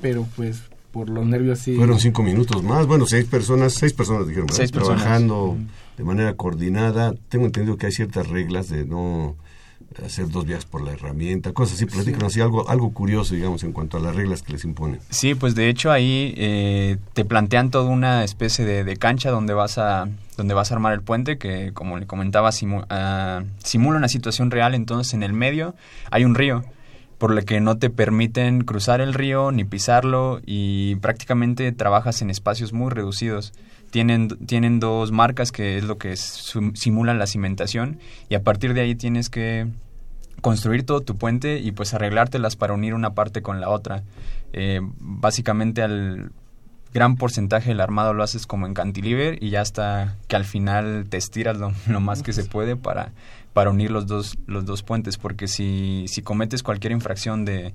[0.00, 1.76] pero pues por los nervios sí.
[1.76, 5.56] Fueron cinco minutos más, bueno, seis personas, seis personas dijeron, trabajando
[5.96, 7.14] de manera coordinada.
[7.28, 9.36] Tengo entendido que hay ciertas reglas de no
[10.04, 13.72] hacer dos viajes por la herramienta, cosas así, platican así algo, algo curioso, digamos, en
[13.72, 15.00] cuanto a las reglas que les imponen.
[15.10, 19.78] Sí, pues de hecho ahí eh, te plantean toda una especie de, cancha donde vas
[19.78, 22.50] a donde vas a armar el puente, que como le comentaba,
[22.90, 25.74] ah, simula una situación real, entonces en el medio
[26.10, 26.64] hay un río
[27.18, 32.30] por lo que no te permiten cruzar el río ni pisarlo y prácticamente trabajas en
[32.30, 33.52] espacios muy reducidos.
[33.94, 38.80] Tienen, tienen dos marcas que es lo que simula la cimentación y a partir de
[38.80, 39.68] ahí tienes que
[40.40, 44.02] construir todo tu puente y pues arreglártelas para unir una parte con la otra.
[44.52, 46.32] Eh, básicamente al
[46.92, 51.06] gran porcentaje del armado lo haces como en cantilever y ya hasta que al final
[51.08, 53.12] te estiras lo, más que se puede para,
[53.52, 57.74] para unir los dos, los dos puentes, porque si, si cometes cualquier infracción de,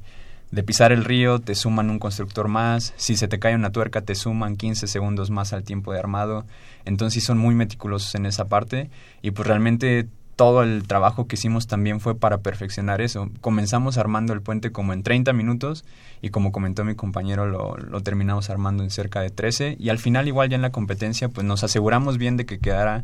[0.52, 4.02] de pisar el río, te suman un constructor más, si se te cae una tuerca,
[4.02, 6.46] te suman 15 segundos más al tiempo de armado,
[6.86, 8.90] entonces son muy meticulosos en esa parte.
[9.22, 10.08] Y pues realmente
[10.40, 13.30] todo el trabajo que hicimos también fue para perfeccionar eso.
[13.42, 15.84] Comenzamos armando el puente como en 30 minutos
[16.22, 20.00] y como comentó mi compañero lo, lo, terminamos armando en cerca de 13 y al
[20.00, 23.04] final igual ya en la competencia pues nos aseguramos bien de que quedara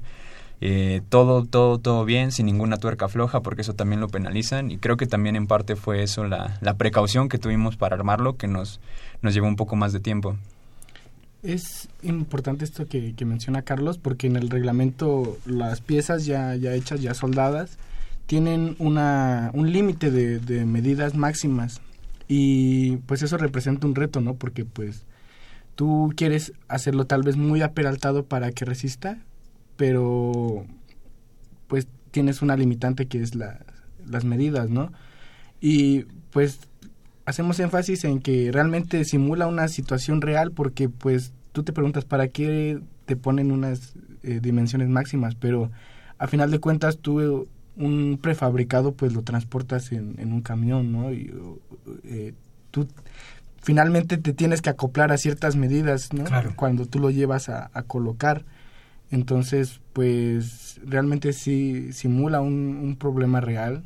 [0.62, 4.78] eh, todo, todo, todo bien, sin ninguna tuerca floja, porque eso también lo penalizan y
[4.78, 8.48] creo que también en parte fue eso la, la precaución que tuvimos para armarlo que
[8.48, 8.80] nos,
[9.22, 10.36] nos llevó un poco más de tiempo.
[11.46, 17.02] Es importante esto que, menciona Carlos, porque en el reglamento las piezas ya, ya hechas,
[17.02, 17.78] ya soldadas,
[18.26, 21.82] tienen una, un límite de, medidas máximas.
[22.28, 24.34] Y pues eso representa un reto, ¿no?
[24.34, 25.04] Porque pues
[25.76, 29.20] tú quieres hacerlo tal vez muy aperaltado para que resista,
[29.78, 30.66] pero
[31.68, 33.60] pues tienes una limitante que es la,
[34.08, 34.92] las medidas, ¿no?
[35.62, 36.60] Y pues
[37.26, 42.28] hacemos énfasis en que realmente simula una situación real porque pues tú te preguntas para
[42.28, 45.72] qué te ponen unas eh, dimensiones máximas, pero
[46.18, 51.12] a final de cuentas tú un prefabricado pues lo transportas en, en un camión, ¿no?
[51.12, 51.34] Y
[52.04, 52.34] eh,
[52.72, 52.88] tú
[53.62, 56.24] finalmente te tienes que acoplar a ciertas medidas, ¿no?
[56.56, 58.46] Cuando tú lo llevas a, a colocar.
[59.12, 63.84] Entonces, pues realmente sí simula un, problema real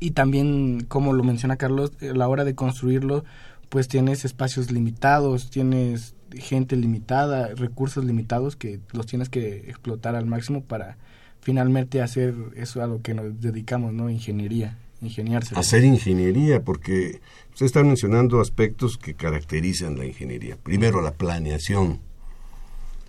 [0.00, 3.24] y también, como lo menciona Carlos, a la hora de construirlo,
[3.68, 10.26] pues tienes espacios limitados, tienes gente limitada, recursos limitados que los tienes que explotar al
[10.26, 10.98] máximo para
[11.40, 14.10] finalmente hacer eso a lo que nos dedicamos, ¿no?
[14.10, 15.54] Ingeniería, ingeniarse.
[15.58, 17.20] Hacer ingeniería, porque
[17.52, 20.56] usted está mencionando aspectos que caracterizan la ingeniería.
[20.62, 22.00] Primero, la planeación.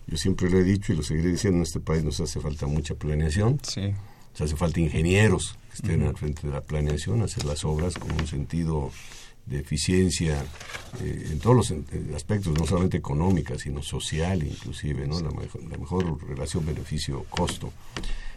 [0.09, 2.65] Yo siempre lo he dicho y lo seguiré diciendo, en este país nos hace falta
[2.65, 3.59] mucha planeación.
[3.61, 3.93] Sí.
[4.31, 8.11] Nos hace falta ingenieros que estén al frente de la planeación, hacer las obras con
[8.13, 8.91] un sentido
[9.45, 10.43] de eficiencia
[11.01, 11.73] eh, en todos los
[12.15, 15.19] aspectos, no solamente económica, sino social inclusive, ¿no?
[15.19, 17.71] La, mejor, la mejor relación beneficio-costo.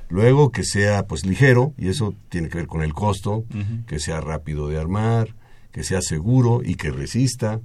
[0.09, 3.45] Luego que sea pues ligero, y eso tiene que ver con el costo,
[3.87, 5.35] que sea rápido de armar,
[5.73, 7.61] que sea seguro y que resista.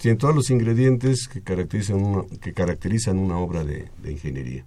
[0.00, 4.64] Tiene todos los ingredientes que caracterizan una, que caracterizan una obra de, ingeniería.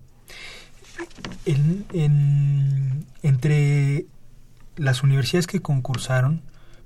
[3.24, 4.06] entre
[4.76, 6.42] las universidades que concursaron,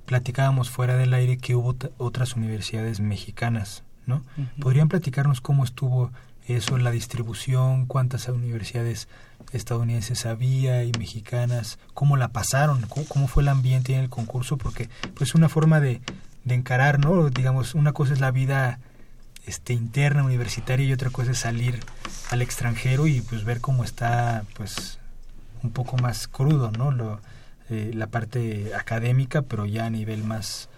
[0.06, 4.22] platicábamos fuera del aire que hubo otras universidades mexicanas, ¿no?
[4.60, 6.12] ¿Podrían platicarnos cómo estuvo
[6.46, 9.08] eso, la distribución, cuántas universidades
[9.56, 14.88] estadounidenses había y mexicanas, cómo la pasaron, cómo, fue el ambiente en el concurso, porque
[15.14, 16.00] pues una forma de,
[16.44, 17.30] de encarar, ¿no?
[17.30, 18.80] Digamos, una cosa es la vida
[19.46, 21.80] este interna universitaria y otra cosa es salir
[22.30, 24.98] al extranjero y pues ver cómo está pues
[25.62, 26.90] un poco más crudo, ¿no?
[26.90, 27.20] Lo,
[27.70, 30.68] eh, la parte académica, pero ya a nivel más,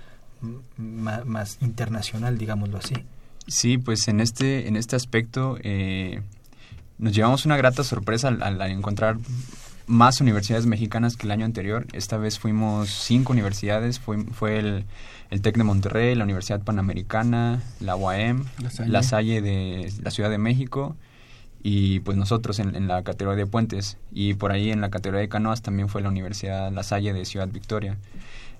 [0.76, 2.94] más, internacional, digámoslo así.
[3.48, 6.22] Sí, pues en este, en este aspecto eh,
[6.98, 9.18] nos llevamos una grata sorpresa al, encontrar
[9.86, 11.86] más universidades mexicanas que el año anterior.
[11.92, 14.84] Esta vez fuimos cinco universidades, fue, fue el,
[15.30, 18.44] el TEC de Monterrey, la Universidad Panamericana, la UAM,
[18.86, 20.96] la Salle de la Ciudad de México
[21.68, 25.28] y pues nosotros en, la categoría de puentes y por ahí en la categoría de
[25.28, 27.96] canoas también fue la Universidad La Salle de Ciudad Victoria.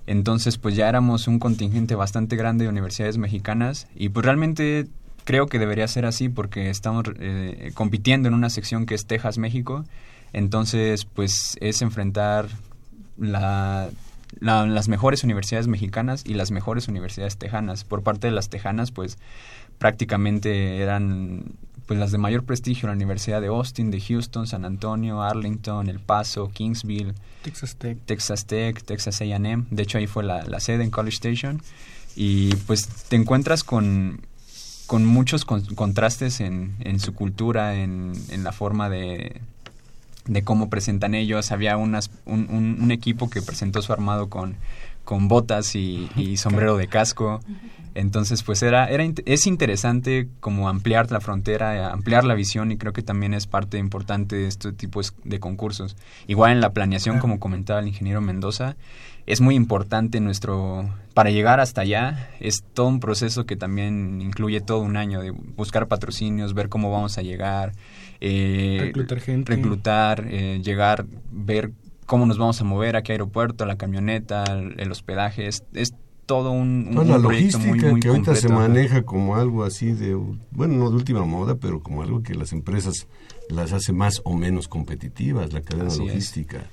[0.09, 4.89] Entonces pues ya éramos un contingente bastante grande de universidades mexicanas y pues realmente
[5.27, 9.37] creo que debería ser así porque estamos eh, compitiendo en una sección que es Texas,
[9.37, 9.85] México.
[10.33, 12.49] Entonces pues es enfrentar
[13.19, 13.91] la,
[14.41, 17.85] las mejores universidades mexicanas y las mejores universidades tejanas.
[17.85, 19.19] Por parte de las tejanas, pues
[19.79, 21.57] prácticamente eran
[21.87, 26.01] pues las de mayor prestigio, la Universidad de Austin, de Houston, San Antonio, Arlington, El
[26.01, 29.65] Paso, Kingsville, Texas Tech, Texas Tech, Texas A&M.
[29.71, 31.63] De hecho ahí fue la, sede en College Station
[32.15, 34.21] y pues te encuentras con,
[34.87, 39.41] con muchos contrastes en, en, su cultura, en, en la forma de,
[40.27, 41.53] de cómo presentan ellos.
[41.53, 44.57] Había unas, un, un, equipo que presentó su armado con,
[45.05, 47.41] con botas y, y sombrero de casco.
[47.95, 52.93] Entonces, pues era, era es interesante como ampliar la frontera, ampliar la visión y creo
[52.93, 55.97] que también es parte importante de este tipo de concursos.
[56.27, 58.77] Igual en la planeación, como comentaba el ingeniero Mendoza,
[59.27, 64.61] es muy importante nuestro, para llegar hasta allá, es todo un proceso que también incluye
[64.61, 67.73] todo un año de buscar patrocinios, ver cómo vamos a llegar,
[68.21, 71.73] eh, reclutar gente, reclutar, eh, llegar, ver
[72.07, 75.65] cómo nos vamos a mover, a qué aeropuerto, la camioneta, el, hospedaje, es
[76.27, 80.15] todo un, un, la logística que ahorita se maneja como algo así de,
[80.51, 83.07] bueno, no de última moda, pero como algo que las empresas
[83.49, 86.67] las hace más o menos competitivas, la cadena logística.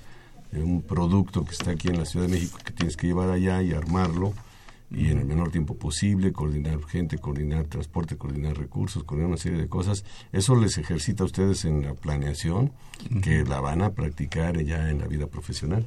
[0.61, 3.61] Un producto que está aquí en la Ciudad de México que tienes que llevar allá
[3.61, 4.33] y armarlo
[4.91, 9.57] y en el menor tiempo posible, coordinar gente, coordinar transporte, coordinar recursos, coordinar una serie
[9.57, 10.05] de cosas.
[10.31, 12.71] Eso les ejercita a ustedes en la planeación,
[13.23, 15.83] que la van a practicar ya en la vida profesional.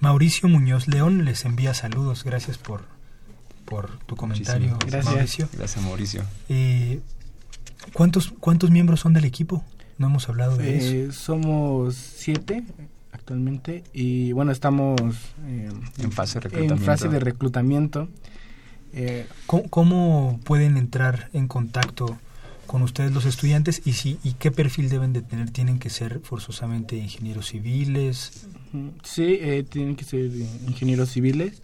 [0.00, 2.96] Mauricio Muñoz León les envía saludos, gracias por
[3.68, 5.04] por tu comentario, Gracias.
[5.04, 5.48] Mauricio.
[5.52, 6.24] Gracias, Mauricio.
[6.48, 7.00] Eh,
[7.92, 9.62] ¿cuántos, ¿Cuántos miembros son del equipo?
[9.98, 11.12] No hemos hablado de eh, eso.
[11.12, 12.64] Somos siete
[13.12, 15.00] actualmente y bueno, estamos
[15.46, 16.74] eh, en, fase de reclutamiento.
[16.74, 18.08] En fase de reclutamiento.
[19.46, 22.18] ¿Cómo, pueden entrar en contacto
[22.66, 26.20] con ustedes los estudiantes y si y qué perfil deben de tener tienen que ser
[26.20, 28.46] forzosamente ingenieros civiles
[29.04, 29.40] sí
[29.70, 30.30] tienen que ser
[30.66, 31.62] ingenieros civiles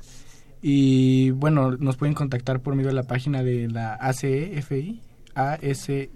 [0.66, 4.98] y bueno, nos pueden contactar por medio de la página de la ACE, FI,
[5.34, 6.08] ASE.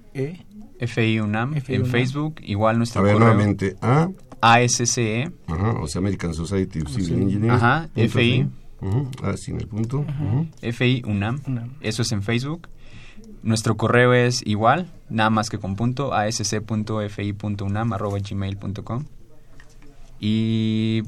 [0.81, 4.09] FI UNAM, en Facebook, igual nuestro A ver, nuevamente, A.
[4.41, 5.30] ASCE.
[5.47, 7.55] Ajá, o sea, American Society of Civil Engineers.
[7.55, 8.49] Ajá, FI.
[9.36, 10.05] Sin el punto.
[10.61, 11.41] FI UNAM.
[11.80, 12.68] Eso es en Facebook.
[13.43, 19.05] Nuestro correo es igual, nada más que con punto, asc.fi.unam arroba gmail.com.
[20.20, 21.03] Y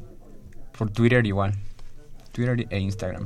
[0.76, 1.54] por Twitter igual,
[2.32, 3.24] Twitter e Instagram.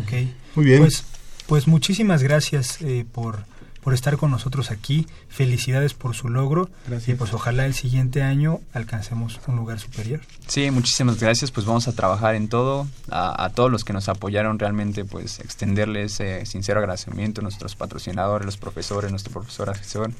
[0.00, 0.12] Ok.
[0.56, 0.80] Muy bien.
[0.80, 1.04] Pues,
[1.46, 3.44] pues muchísimas gracias eh, por,
[3.82, 5.06] por estar con nosotros aquí.
[5.28, 6.70] Felicidades por su logro.
[6.86, 7.08] Gracias.
[7.08, 10.20] Y pues ojalá el siguiente año alcancemos un lugar superior.
[10.46, 11.50] Sí, muchísimas gracias.
[11.50, 12.86] Pues vamos a trabajar en todo.
[13.10, 18.46] A, todos los que nos apoyaron realmente, pues extenderles eh, sincero agradecimiento a nuestros patrocinadores,
[18.46, 20.12] los profesores, nuestro profesor asesor.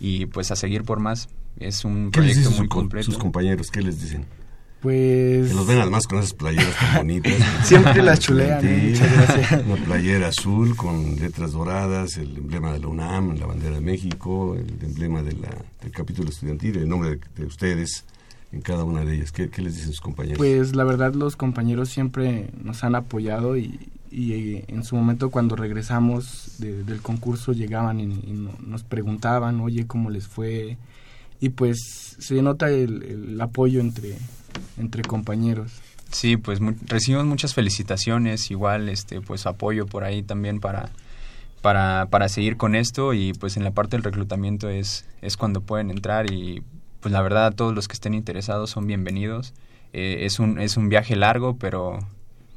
[0.00, 1.28] Y pues a seguir por más.
[1.58, 3.06] Es un proyecto muy completo.
[3.06, 3.70] sus compañeros?
[3.70, 4.26] ¿Qué les dicen?
[4.82, 5.48] Pues...
[5.48, 7.34] Que los ven además con esas playeras tan bonitas.
[7.64, 8.60] Siempre las chulean.
[8.64, 8.94] ¿eh?
[9.66, 14.56] Una playera azul con letras doradas, el emblema de la UNAM, la bandera de México,
[14.56, 18.04] el emblema de la, del capítulo estudiantil, el nombre de, ustedes
[18.50, 19.30] en cada una de ellas.
[19.30, 20.38] ¿Qué, les dicen sus compañeros?
[20.38, 23.78] Pues la verdad los compañeros siempre nos han apoyado y,
[24.10, 28.06] y eh, en su momento cuando regresamos del concurso llegaban y,
[28.66, 30.76] nos preguntaban, oye, ¿cómo les fue?
[31.38, 34.16] Y pues se nota el, el apoyo entre
[34.78, 35.72] entre compañeros.
[36.10, 40.90] Sí, pues recibimos muchas felicitaciones, igual este pues apoyo por ahí también para
[41.62, 45.60] para, para seguir con esto y pues en la parte del reclutamiento es es cuando
[45.60, 46.62] pueden entrar y
[47.00, 49.54] pues la verdad todos los que estén interesados son bienvenidos.
[49.92, 51.98] Eh, es un es un viaje largo, pero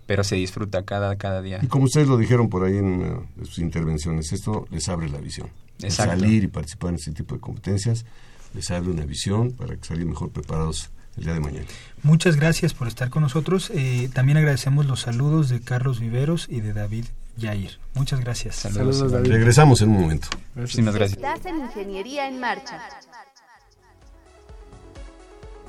[0.05, 1.59] pero se disfruta cada cada día.
[1.61, 5.49] Y como ustedes lo dijeron por ahí en sus intervenciones, esto les abre la visión.
[5.89, 8.05] Salir y participar en este tipo de competencias
[8.53, 11.65] les abre una visión para que salgan mejor preparados el día de mañana.
[12.03, 13.71] Muchas gracias por estar con nosotros.
[13.73, 17.05] Eh, también agradecemos los saludos de Carlos Viveros y de David
[17.37, 17.79] Yair.
[17.93, 18.55] Muchas gracias.
[18.55, 19.31] Saludos, David.
[19.31, 20.27] Regresamos en un momento.
[20.55, 21.17] Muchísimas gracias.
[21.17, 22.81] Estás en Ingeniería en Marcha.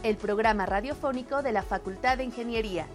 [0.03, 2.87] El programa radiofónico de la Facultad de Ingeniería.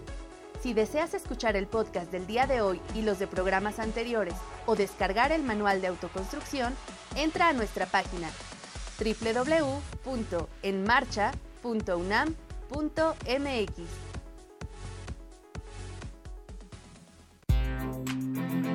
[0.62, 4.34] Si deseas escuchar el podcast del día de hoy y los de programas anteriores
[4.64, 6.72] o descargar el manual de autoconstrucción,
[7.16, 8.28] entra a nuestra página
[8.98, 12.42] www.enmarcha.com www.unam.mx.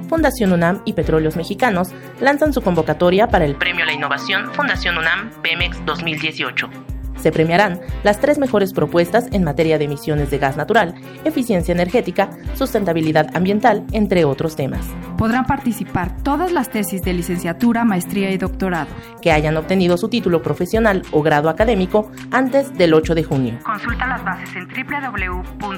[0.10, 1.90] Fundación UNAM y Petróleos Mexicanos
[2.22, 6.97] lanzan su convocatoria para el Premio a la Innovación Fundación UNAM Pemex 2018.
[7.18, 10.96] Se premiarán las tres mejores propuestas en materia de emisiones de gas natural,
[11.26, 14.86] eficiencia energética, sustentabilidad ambiental, entre otros temas.
[15.18, 18.90] Podrán participar todas las tesis de licenciatura, maestría y doctorado
[19.22, 23.60] que hayan obtenido su título profesional o grado académico antes del 8 de junio.
[23.64, 25.78] Consulta las bases en www.funam.mx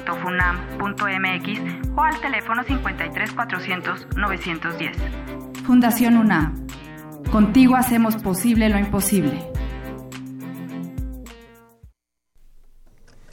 [1.96, 4.96] o al teléfono 53 400 910.
[5.64, 6.66] Fundación UNAM.
[7.30, 9.40] Contigo hacemos posible lo imposible.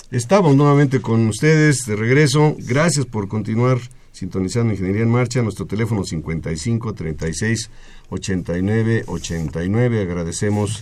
[0.10, 2.56] Estamos nuevamente con ustedes de regreso.
[2.60, 3.78] Gracias por continuar
[4.14, 5.42] sintonizando Ingeniería en Marcha.
[5.42, 7.70] Nuestro teléfono 55 36
[8.10, 10.02] 89 89.
[10.02, 10.82] Agradecemos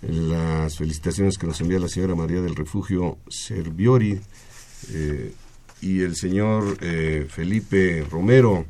[0.00, 4.18] las felicitaciones que nos envía la señora María del Refugio Serviori
[4.90, 5.34] eh,
[5.82, 8.64] y el señor eh, Felipe Romero.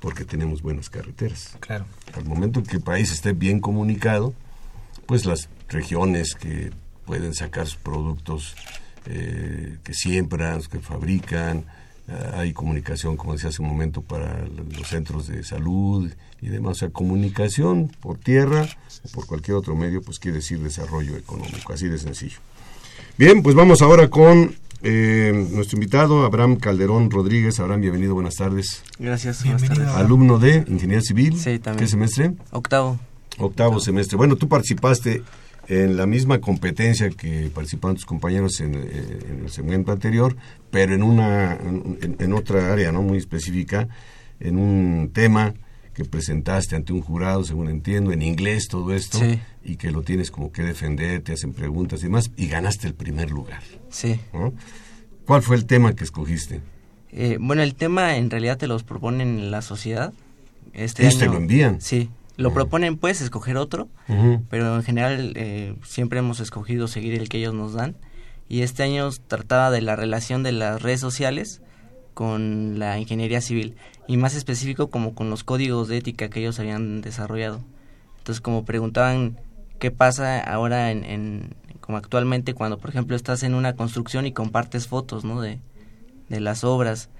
[0.00, 1.56] porque tenemos buenas carreteras.
[1.60, 1.86] Claro.
[2.14, 4.34] Al momento en que el país esté bien comunicado,
[5.06, 6.70] pues las regiones que
[7.04, 8.54] pueden sacar sus productos
[9.06, 11.64] eh, que siembran, que fabrican,
[12.34, 16.72] hay comunicación, como decía hace un momento, para los centros de salud y demás.
[16.72, 18.66] O sea, comunicación por tierra
[19.04, 22.38] o por cualquier otro medio, pues quiere decir desarrollo económico, así de sencillo.
[23.18, 27.58] Bien, pues vamos ahora con eh, nuestro invitado, Abraham Calderón Rodríguez.
[27.60, 28.82] Abraham, bienvenido, buenas tardes.
[28.98, 29.94] Gracias, bienvenido.
[29.96, 31.38] Alumno de Ingeniería Civil.
[31.38, 31.84] Sí, también.
[31.84, 32.34] ¿Qué semestre?
[32.52, 32.98] Octavo.
[33.38, 34.16] Octavo semestre.
[34.16, 35.22] Bueno, tú participaste
[35.68, 40.36] en la misma competencia que participaron tus compañeros en, eh, el segmento anterior,
[40.70, 43.88] pero en una en, otra área no muy específica,
[44.40, 45.54] en un tema
[45.92, 49.18] que presentaste ante un jurado, según entiendo, en inglés todo esto,
[49.64, 52.94] y que lo tienes como que defender, te hacen preguntas y demás, y ganaste el
[52.94, 53.62] primer lugar.
[53.90, 54.20] Sí.
[55.26, 56.60] ¿Cuál fue el tema que escogiste?
[57.10, 60.12] Eh, bueno, el tema en realidad te los proponen en la sociedad.
[60.72, 61.80] Este ¿Ellos te lo envían?
[61.80, 62.10] Sí.
[62.38, 63.88] Lo proponen, pues, escoger otro,
[64.48, 67.96] pero en general eh, siempre hemos escogido seguir el que ellos nos dan.
[68.48, 71.60] Y este año trataba de la relación de las redes sociales
[72.14, 73.76] con la ingeniería civil
[74.06, 77.60] y más específico como con los códigos de ética que ellos habían desarrollado.
[78.18, 79.38] Entonces, como preguntaban
[79.78, 84.32] qué pasa ahora en, en como actualmente cuando, por ejemplo, estás en una construcción y
[84.32, 85.40] compartes fotos, ¿no?
[85.40, 85.58] De,
[86.28, 87.10] de las obras.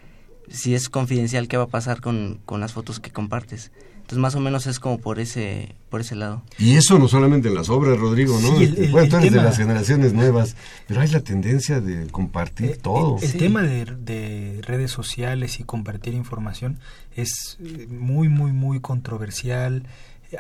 [0.48, 3.72] Si es confidencial, ¿qué va a pasar con, con las fotos que compartes?
[4.08, 6.42] Entonces más o menos es como por ese por ese lado.
[6.56, 8.52] Y eso no solamente en las obras, Rodrigo, ¿no?
[8.90, 10.56] bueno, tú eres de las generaciones nuevas,
[10.86, 13.18] pero hay la tendencia de compartir eh, todo.
[13.20, 16.78] El, tema de, redes sociales y compartir información
[17.16, 19.82] es eh, muy, muy, muy controversial.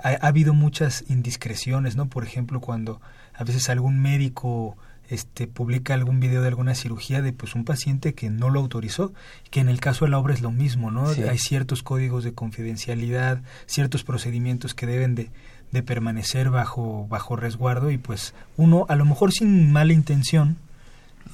[0.02, 2.08] Ha, ha habido muchas indiscreciones, ¿no?
[2.08, 3.02] Por ejemplo, cuando
[3.34, 4.78] a veces algún médico
[5.08, 9.12] este, publica algún video de alguna cirugía de pues un paciente que no lo autorizó,
[9.50, 11.08] que en el caso de la obra es lo mismo, ¿no?
[11.08, 15.30] Hay ciertos códigos de confidencialidad, ciertos procedimientos que deben de,
[15.72, 20.56] de permanecer bajo, bajo resguardo y pues uno a lo mejor sin mala intención,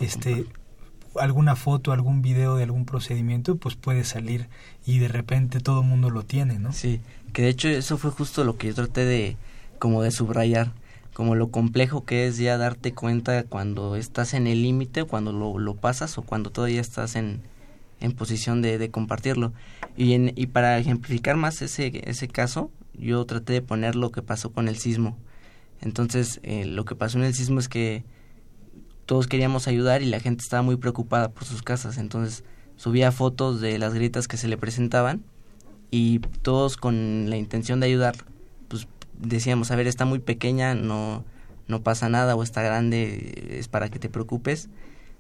[0.00, 0.46] este
[1.20, 4.48] alguna foto, algún video de algún procedimiento, pues puede salir
[4.84, 6.72] y de repente todo el mundo lo tiene, ¿no?
[6.72, 7.00] Sí,
[7.32, 9.36] que de hecho eso fue justo lo que yo traté de
[9.78, 10.72] como de subrayar
[11.14, 15.58] como lo complejo que es ya darte cuenta cuando estás en el límite, cuando lo,
[15.58, 17.40] lo, pasas o cuando todavía estás en,
[18.00, 19.52] en posición de, de compartirlo.
[19.96, 24.22] Y, en, y para ejemplificar más ese, ese caso, yo traté de poner lo que
[24.22, 25.16] pasó con el sismo.
[25.80, 28.02] Entonces, eh, lo que pasó en el sismo es que
[29.06, 31.96] todos queríamos ayudar y la gente estaba muy preocupada por sus casas.
[31.96, 32.42] Entonces,
[32.74, 35.22] subía fotos de las grietas que se le presentaban
[35.92, 38.16] y todos con la intención de ayudar
[39.18, 41.24] decíamos, a ver, está muy pequeña, no,
[41.68, 44.68] no pasa nada o está grande, es para que te preocupes.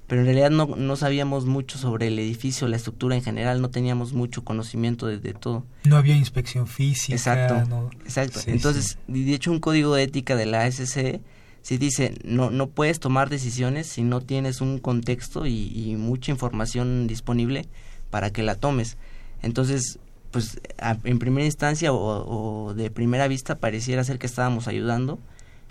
[0.06, 3.70] Pero en realidad no, no sabíamos mucho sobre el edificio, la estructura en general, no
[3.70, 5.64] teníamos mucho conocimiento de, todo.
[5.84, 7.14] No había inspección física.
[7.14, 8.40] Exacto, exacto.
[8.46, 11.22] Entonces, de hecho, un código de ética de la SCE
[11.62, 17.06] sí dice, no, no puedes tomar decisiones si no tienes un contexto y, mucha información
[17.06, 17.66] disponible
[18.10, 18.98] para que la tomes.
[19.40, 19.98] Entonces,
[20.34, 25.20] pues en primera instancia o, de primera vista pareciera ser que estábamos ayudando,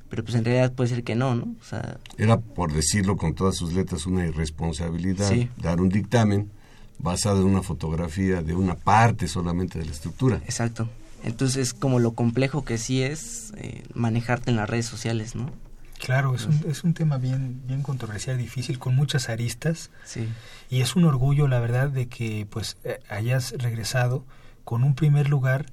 [0.10, 1.54] pero pues en realidad puede ser que no, ¿no?
[1.60, 6.50] O sea, Era, por decirlo con todas sus letras, una irresponsabilidad dar un dictamen
[6.98, 10.38] basado en una fotografía de una parte solamente de la estructura.
[10.46, 10.88] Exacto.
[11.26, 15.50] Entonces, como lo complejo que sí es eh, manejarte en las redes sociales, ¿no?
[16.00, 19.92] Claro, es un, es un tema bien, bien controversial, difícil, con muchas aristas.
[20.06, 20.30] Sí.
[20.70, 24.24] Y es un orgullo, la verdad, de que pues eh, hayas regresado
[24.64, 25.66] con un primer lugar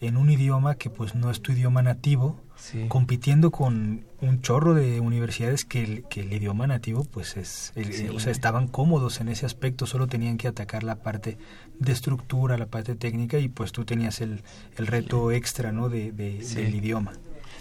[0.00, 2.40] en un idioma que pues no es tu idioma nativo,
[2.88, 7.72] compitiendo con un chorro de universidades que el, que el idioma nativo pues es,
[8.12, 11.38] o sea, estaban cómodos en ese aspecto, solo tenían que atacar la parte
[11.78, 14.42] de estructura, la parte técnica y pues tú tenías el,
[14.76, 15.88] el reto extra, ¿no?
[15.88, 17.12] De, del idioma.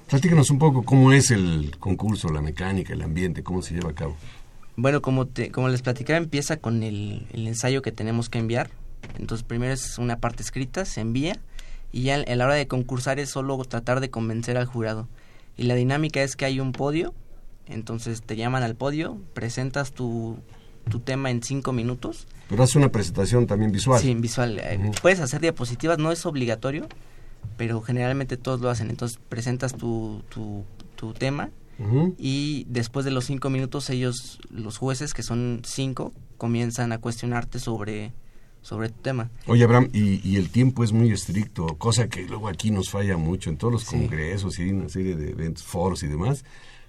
[0.08, 3.96] Platícanos un poco cómo es el concurso, la mecánica, el ambiente, cómo se lleva a
[3.96, 4.16] cabo.
[4.78, 8.70] Bueno, como, te, como les platicaba, empieza con el, ensayo que tenemos que enviar.
[9.18, 11.38] Entonces, primero es una parte escrita, se envía,
[11.92, 15.08] y ya a la hora de concursar es solo tratar de convencer al jurado.
[15.56, 17.14] Y la dinámica es que hay un podio,
[17.68, 20.38] entonces te llaman al podio, presentas tu,
[20.90, 22.28] tu tema en cinco minutos.
[22.50, 24.02] Pero hace una presentación también visual.
[24.02, 24.60] Sí, visual.
[24.60, 26.88] Eh, puedes hacer diapositivas, no es obligatorio,
[27.58, 28.90] pero generalmente todos lo hacen.
[28.90, 30.64] Entonces presentas tu, tu,
[31.14, 31.52] tema
[32.18, 37.60] y después de los cinco minutos ellos, los jueces, que son cinco, comienzan a cuestionarte
[37.60, 38.14] sobre,
[38.62, 39.30] sobre tu tema.
[39.46, 43.18] Oye, Abraham, y, y, el tiempo es muy estricto, cosa que luego aquí nos falla
[43.18, 46.44] mucho en todos los congresos y una serie de eventos, foros y demás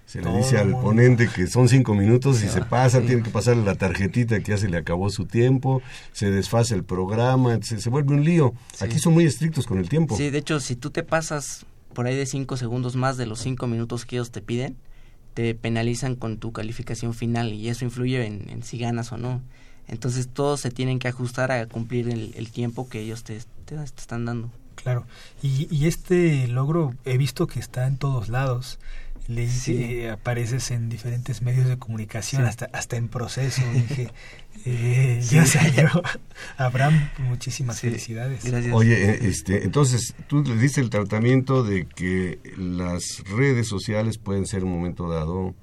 [0.09, 3.63] se le dice al ponente que son cinco minutos y se pasa, tiene que pasarle
[3.63, 7.91] la tarjetita que ya se le acabó su tiempo, se desfasa el programa, se, se
[7.91, 8.55] vuelve un lío.
[8.81, 10.17] Aquí son muy estrictos con el tiempo.
[10.17, 13.41] Sí, de hecho, si tú te pasas por ahí de cinco segundos más de los
[13.41, 14.79] cinco minutos que ellos te piden,
[15.35, 19.43] te penalizan con tu calificación final y eso influye en, si ganas o no.
[19.89, 24.25] Entonces todos se tienen que ajustar a cumplir el, tiempo que ellos te, te, están
[24.25, 24.51] dando.
[24.75, 25.07] Claro,
[25.43, 28.79] y, y este logro he visto que está en todos lados
[29.29, 33.63] le apareces en diferentes medios de comunicación, hasta, hasta en proceso.
[33.75, 34.11] Dije,
[34.65, 35.89] eh, ya salió.
[36.57, 38.45] Abraham, muchísimas felicidades.
[38.73, 44.47] Oye, eh, este, entonces tú le dices el tratamiento de que las redes sociales pueden
[44.47, 45.55] ser en un momento dado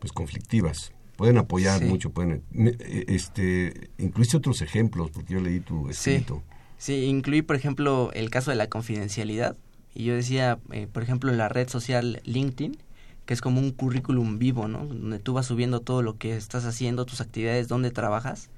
[0.00, 0.92] pues conflictivas.
[1.16, 2.42] Pueden apoyar mucho, pueden...
[2.54, 6.42] Eh, este, incluiste otros ejemplos, porque yo leí tu escrito.
[6.78, 9.56] Sí, incluí, por ejemplo, el caso de la confidencialidad.
[9.94, 12.76] Y yo decía, eh, por ejemplo, la red social LinkedIn,
[13.24, 14.86] que es como un currículum vivo, ¿no?
[14.86, 18.50] Donde tú vas subiendo todo lo que estás haciendo, tus actividades, dónde trabajas.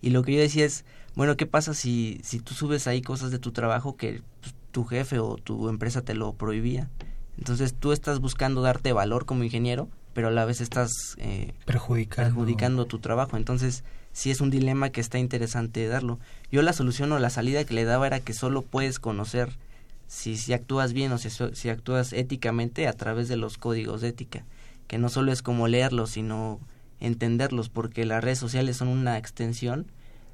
[0.00, 0.84] Y lo que yo decía es,
[1.16, 4.84] bueno, ¿qué pasa si, si tú subes ahí cosas de tu trabajo que pues, tu
[4.84, 6.88] jefe o tu empresa te lo prohibía?
[7.36, 12.30] Entonces tú estás buscando darte valor como ingeniero, pero a la vez estás eh, perjudicando.
[12.30, 13.36] perjudicando tu trabajo.
[13.36, 16.18] Entonces sí es un dilema que está interesante darlo.
[16.50, 19.58] Yo la solución o la salida que le daba era que solo puedes conocer
[20.06, 24.08] si, si actúas bien o si, si actúas éticamente a través de los códigos de
[24.08, 24.46] ética,
[24.86, 26.60] que no solo es como leerlos, sino
[26.98, 29.84] entenderlos, porque las redes sociales son una extensión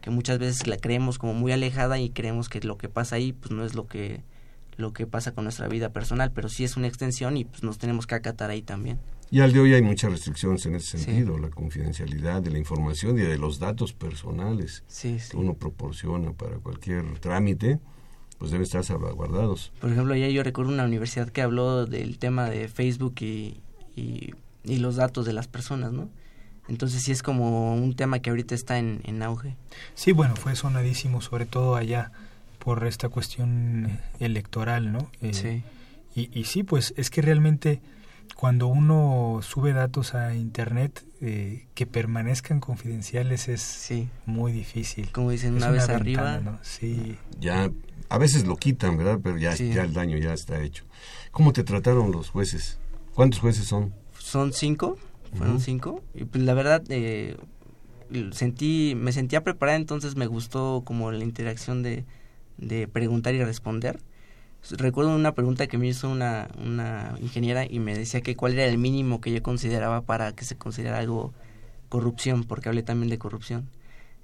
[0.00, 3.32] que muchas veces la creemos como muy alejada y creemos que lo que pasa ahí
[3.32, 4.22] pues no es lo que
[4.76, 7.78] lo que pasa con nuestra vida personal, pero sí es una extensión y pues nos
[7.78, 9.00] tenemos que acatar ahí también.
[9.32, 13.18] Y al de hoy hay muchas restricciones en ese sentido, la confidencialidad de la información
[13.18, 17.80] y de los datos personales que uno proporciona para cualquier trámite
[18.36, 19.72] pues deben estar salvaguardados.
[19.80, 23.62] Por ejemplo, ya yo recuerdo una universidad que habló del tema de Facebook y,
[23.96, 26.10] y, los datos de las personas, ¿no?
[26.68, 29.56] Entonces sí es como un tema que ahorita está en, en auge.
[29.94, 32.12] Sí, bueno, fue sonadísimo, sobre todo allá
[32.58, 35.10] por esta cuestión electoral, ¿no?
[35.22, 35.62] Eh, sí.
[36.14, 37.80] Y, y sí, pues es que realmente
[38.42, 43.88] cuando uno sube datos a internet eh, que permanezcan confidenciales es
[44.26, 45.12] muy difícil.
[45.12, 46.58] Como dicen, una, vez arriba.
[46.62, 47.18] Sí.
[47.38, 47.70] Ya
[48.08, 49.20] a veces lo quitan, ¿verdad?
[49.22, 50.82] Pero ya, ya el daño ya está hecho.
[51.30, 52.80] ¿Cómo te trataron los jueces?
[53.14, 53.94] ¿Cuántos jueces son?
[54.18, 54.98] Son cinco,
[55.38, 56.02] fueron cinco.
[56.12, 57.36] Y pues la verdad, eh,
[58.32, 62.04] sentí, me sentía preparada, entonces me gustó como la interacción de,
[62.58, 64.00] de preguntar y responder.
[64.70, 68.66] Recuerdo una pregunta que me hizo una, una ingeniera y me decía que cuál era
[68.66, 71.34] el mínimo que yo consideraba para que se considerara algo
[71.88, 73.68] corrupción, porque hablé también de corrupción.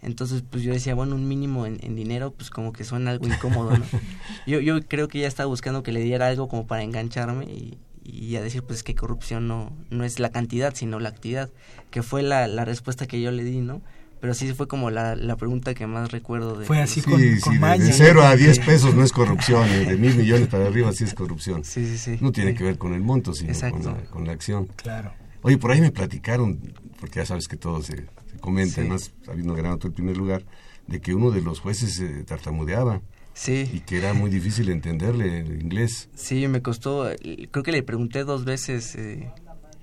[0.01, 3.77] Entonces, pues yo decía, bueno, un mínimo en, dinero, pues como que suena algo incómodo,
[3.77, 3.85] ¿no?
[4.47, 7.79] yo, yo creo que ella estaba buscando que le diera algo como para engancharme y,
[8.05, 11.51] y a decir pues que corrupción no, no es la cantidad, sino la actividad,
[11.91, 13.83] que fue la, la respuesta que yo le di, ¿no?
[14.21, 16.59] Pero sí fue como la, la pregunta que más recuerdo.
[16.59, 17.85] De, fue así sí, con, sí, con de, maña.
[17.85, 21.15] de cero a diez pesos no es corrupción, de mil millones para arriba sí es
[21.15, 21.63] corrupción.
[21.65, 22.19] Sí, sí, sí.
[22.21, 24.67] No tiene que ver con el monto, sino con la, con la acción.
[24.77, 25.13] Claro.
[25.43, 26.59] Oye, por ahí me platicaron,
[26.99, 28.89] porque ya sabes que todo se, se comenta, Sí.
[28.89, 30.45] más habiendo ganado tú el primer lugar,
[30.89, 33.01] de que uno de los jueces eh, tartamudeaba
[33.35, 33.71] Sí.
[33.73, 36.09] y que era muy difícil entenderle el inglés.
[36.17, 39.31] Sí, me costó, eh, creo que le pregunté dos veces, eh,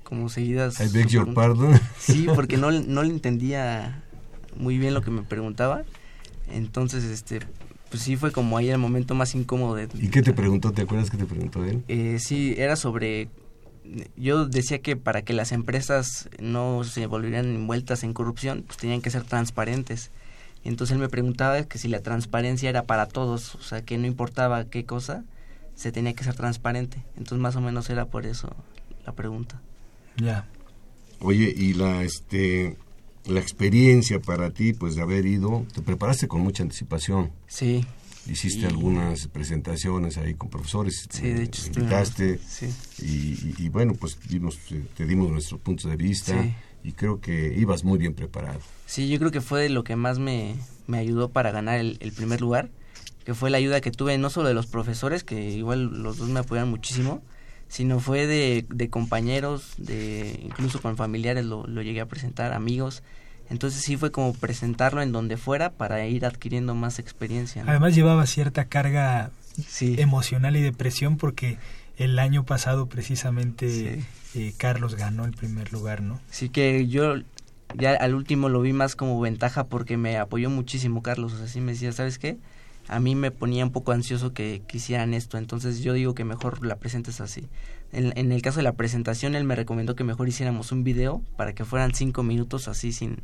[0.04, 0.80] como seguidas.
[0.82, 1.34] I beg your pregunta.
[1.42, 1.80] pardon.
[1.98, 4.04] Sí, porque no, no le entendía
[4.56, 5.84] muy bien lo que me preguntaba.
[6.52, 7.40] Entonces, este,
[7.90, 9.88] pues sí fue como ahí el momento más incómodo de...
[9.94, 10.72] ¿Y qué te preguntó?
[10.72, 11.84] ¿Te acuerdas qué te preguntó él?
[11.88, 13.30] Eh, sí, era sobre...
[14.18, 19.02] Yo decía que para que las empresas no se volvieran envueltas en corrupción, pues tenían
[19.02, 20.12] que ser transparentes.
[20.64, 24.08] Entonces él me preguntaba que si la transparencia era para todos, o sea, que no
[24.08, 25.24] importaba qué cosa,
[25.76, 27.04] se tenía que ser transparente.
[27.16, 28.56] Entonces más o menos era por eso
[29.06, 29.62] la pregunta.
[30.18, 30.48] Ya.
[31.20, 32.78] Oye, y la este
[33.28, 37.32] la experiencia para ti, pues de haber ido, te preparaste con mucha anticipación.
[37.48, 37.86] Sí.
[38.28, 42.68] Hiciste Y- algunas presentaciones ahí con profesores, Sí, de hecho, invitaste Sí.
[43.00, 44.58] y, y- y bueno, pues dimos,
[44.96, 46.54] te dimos nuestro punto de vista Sí.
[46.84, 48.60] y creo que ibas muy bien preparado.
[48.88, 50.56] Sí, yo creo que fue lo que más me,
[50.88, 52.70] me ayudó para ganar el, el primer lugar,
[53.26, 56.30] que fue la ayuda que tuve no solo de los profesores, que igual los dos
[56.30, 57.24] me apoyaron muchísimo,
[57.76, 63.04] sino fue de, de compañeros, de incluso con familiares lo, lo llegué a presentar, amigos.
[63.50, 67.64] Entonces sí fue como presentarlo en donde fuera para ir adquiriendo más experiencia.
[67.64, 67.72] ¿no?
[67.72, 69.32] Además llevaba cierta carga
[69.68, 69.96] Sí.
[70.00, 71.58] emocional y de presión porque
[71.98, 73.70] el año pasado precisamente
[74.34, 74.40] Sí.
[74.40, 76.20] eh, Carlos ganó el primer lugar, ¿no?
[76.30, 77.16] Así que yo
[77.78, 81.34] ya al último lo vi más como ventaja porque me apoyó muchísimo Carlos.
[81.34, 82.38] O sea, sí me decía, ¿sabes qué?
[82.88, 86.66] A mí me ponía un poco ansioso que quisieran esto, entonces yo digo que mejor
[86.66, 87.48] la presentes así.
[87.92, 91.22] En, en el caso de la presentación, él me recomendó que mejor hiciéramos un video
[91.36, 93.18] para que fueran cinco minutos así sin,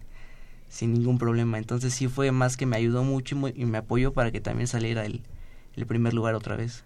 [0.70, 1.58] sin ningún problema.
[1.58, 5.06] Entonces sí fue más que me ayudó mucho y, me apoyó para que también saliera
[5.06, 5.22] el,
[5.76, 6.84] el primer lugar otra vez.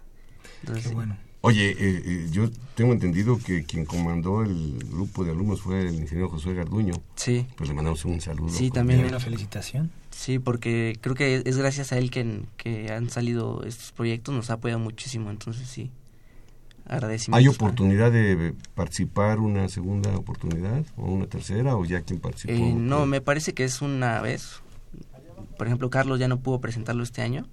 [0.62, 0.96] Entonces, Qué sí.
[0.96, 1.18] bueno.
[1.42, 5.94] Oye, eh, eh, yo tengo entendido que quien comandó el grupo de alumnos fue el
[5.94, 6.96] ingeniero Josué Garduño.
[7.16, 7.46] Sí.
[7.56, 8.50] Pues le mandamos un saludo.
[8.50, 9.06] Sí, también.
[9.06, 9.92] Una felicitación.
[10.18, 14.50] Sí, porque creo que es gracias a él que, que han salido estos proyectos, nos
[14.50, 15.92] ha apoyado muchísimo, entonces sí,
[16.88, 17.38] agradecimiento.
[17.38, 22.54] ¿Hay oportunidad de participar una segunda oportunidad o una tercera o ya quien participó?
[22.54, 24.62] Eh, no, me parece que es una vez.
[25.58, 27.46] Por ejemplo, Carlos ya no pudo presentarlo este año.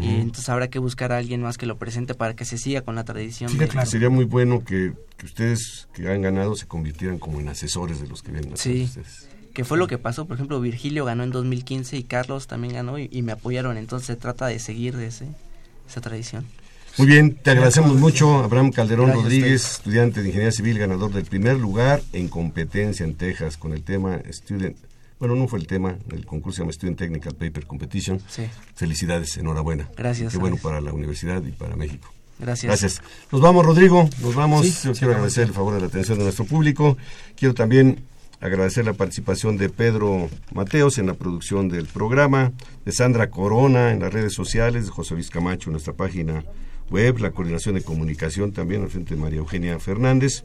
[0.00, 2.82] Y entonces habrá que buscar a alguien más que lo presente para que se siga
[2.82, 3.50] con la tradición.
[3.50, 7.40] Fíjate de- que sería muy bueno que, que ustedes que han ganado se convirtieran como
[7.40, 9.28] en asesores de los que vienen Sí, ustedes.
[9.60, 10.24] Que fue lo que pasó.
[10.24, 13.76] Por ejemplo, Virgilio ganó en 2015 y Carlos también ganó y, y me apoyaron.
[13.76, 15.26] Entonces se trata de seguir de ese,
[15.86, 16.46] esa tradición.
[16.96, 21.26] Muy bien, te agradecemos mucho, Abraham Calderón Gracias, Rodríguez, estudiante de Ingeniería Civil, ganador del
[21.26, 24.78] primer lugar en competencia en Texas con el tema Student.
[25.18, 28.18] Bueno, no fue el tema, el concurso se llama Student Technical Paper Competition.
[28.30, 28.44] Sí.
[28.74, 29.90] Felicidades, enhorabuena.
[29.94, 32.10] Gracias, Qué bueno para la universidad y para México.
[32.38, 32.66] Gracias.
[32.66, 33.02] Gracias.
[33.30, 34.08] Nos vamos, Rodrigo.
[34.22, 34.66] Nos vamos.
[34.66, 36.96] Sí, Yo sí, quiero agradecer el favor de la atención de nuestro público.
[37.36, 38.08] Quiero también
[38.40, 42.52] agradecer la participación de Pedro Mateos en la producción del programa,
[42.84, 46.44] de Sandra Corona en las redes sociales, de José Luis Camacho en nuestra página
[46.90, 50.42] web, la coordinación de comunicación también al frente de María Eugenia Fernández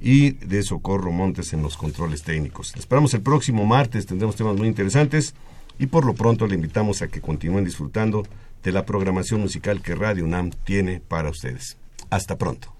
[0.00, 2.72] y de Socorro Montes en los controles técnicos.
[2.74, 5.34] Les esperamos el próximo martes, tendremos temas muy interesantes
[5.78, 8.22] y por lo pronto le invitamos a que continúen disfrutando
[8.62, 11.78] de la programación musical que Radio UNAM tiene para ustedes.
[12.10, 12.79] Hasta pronto.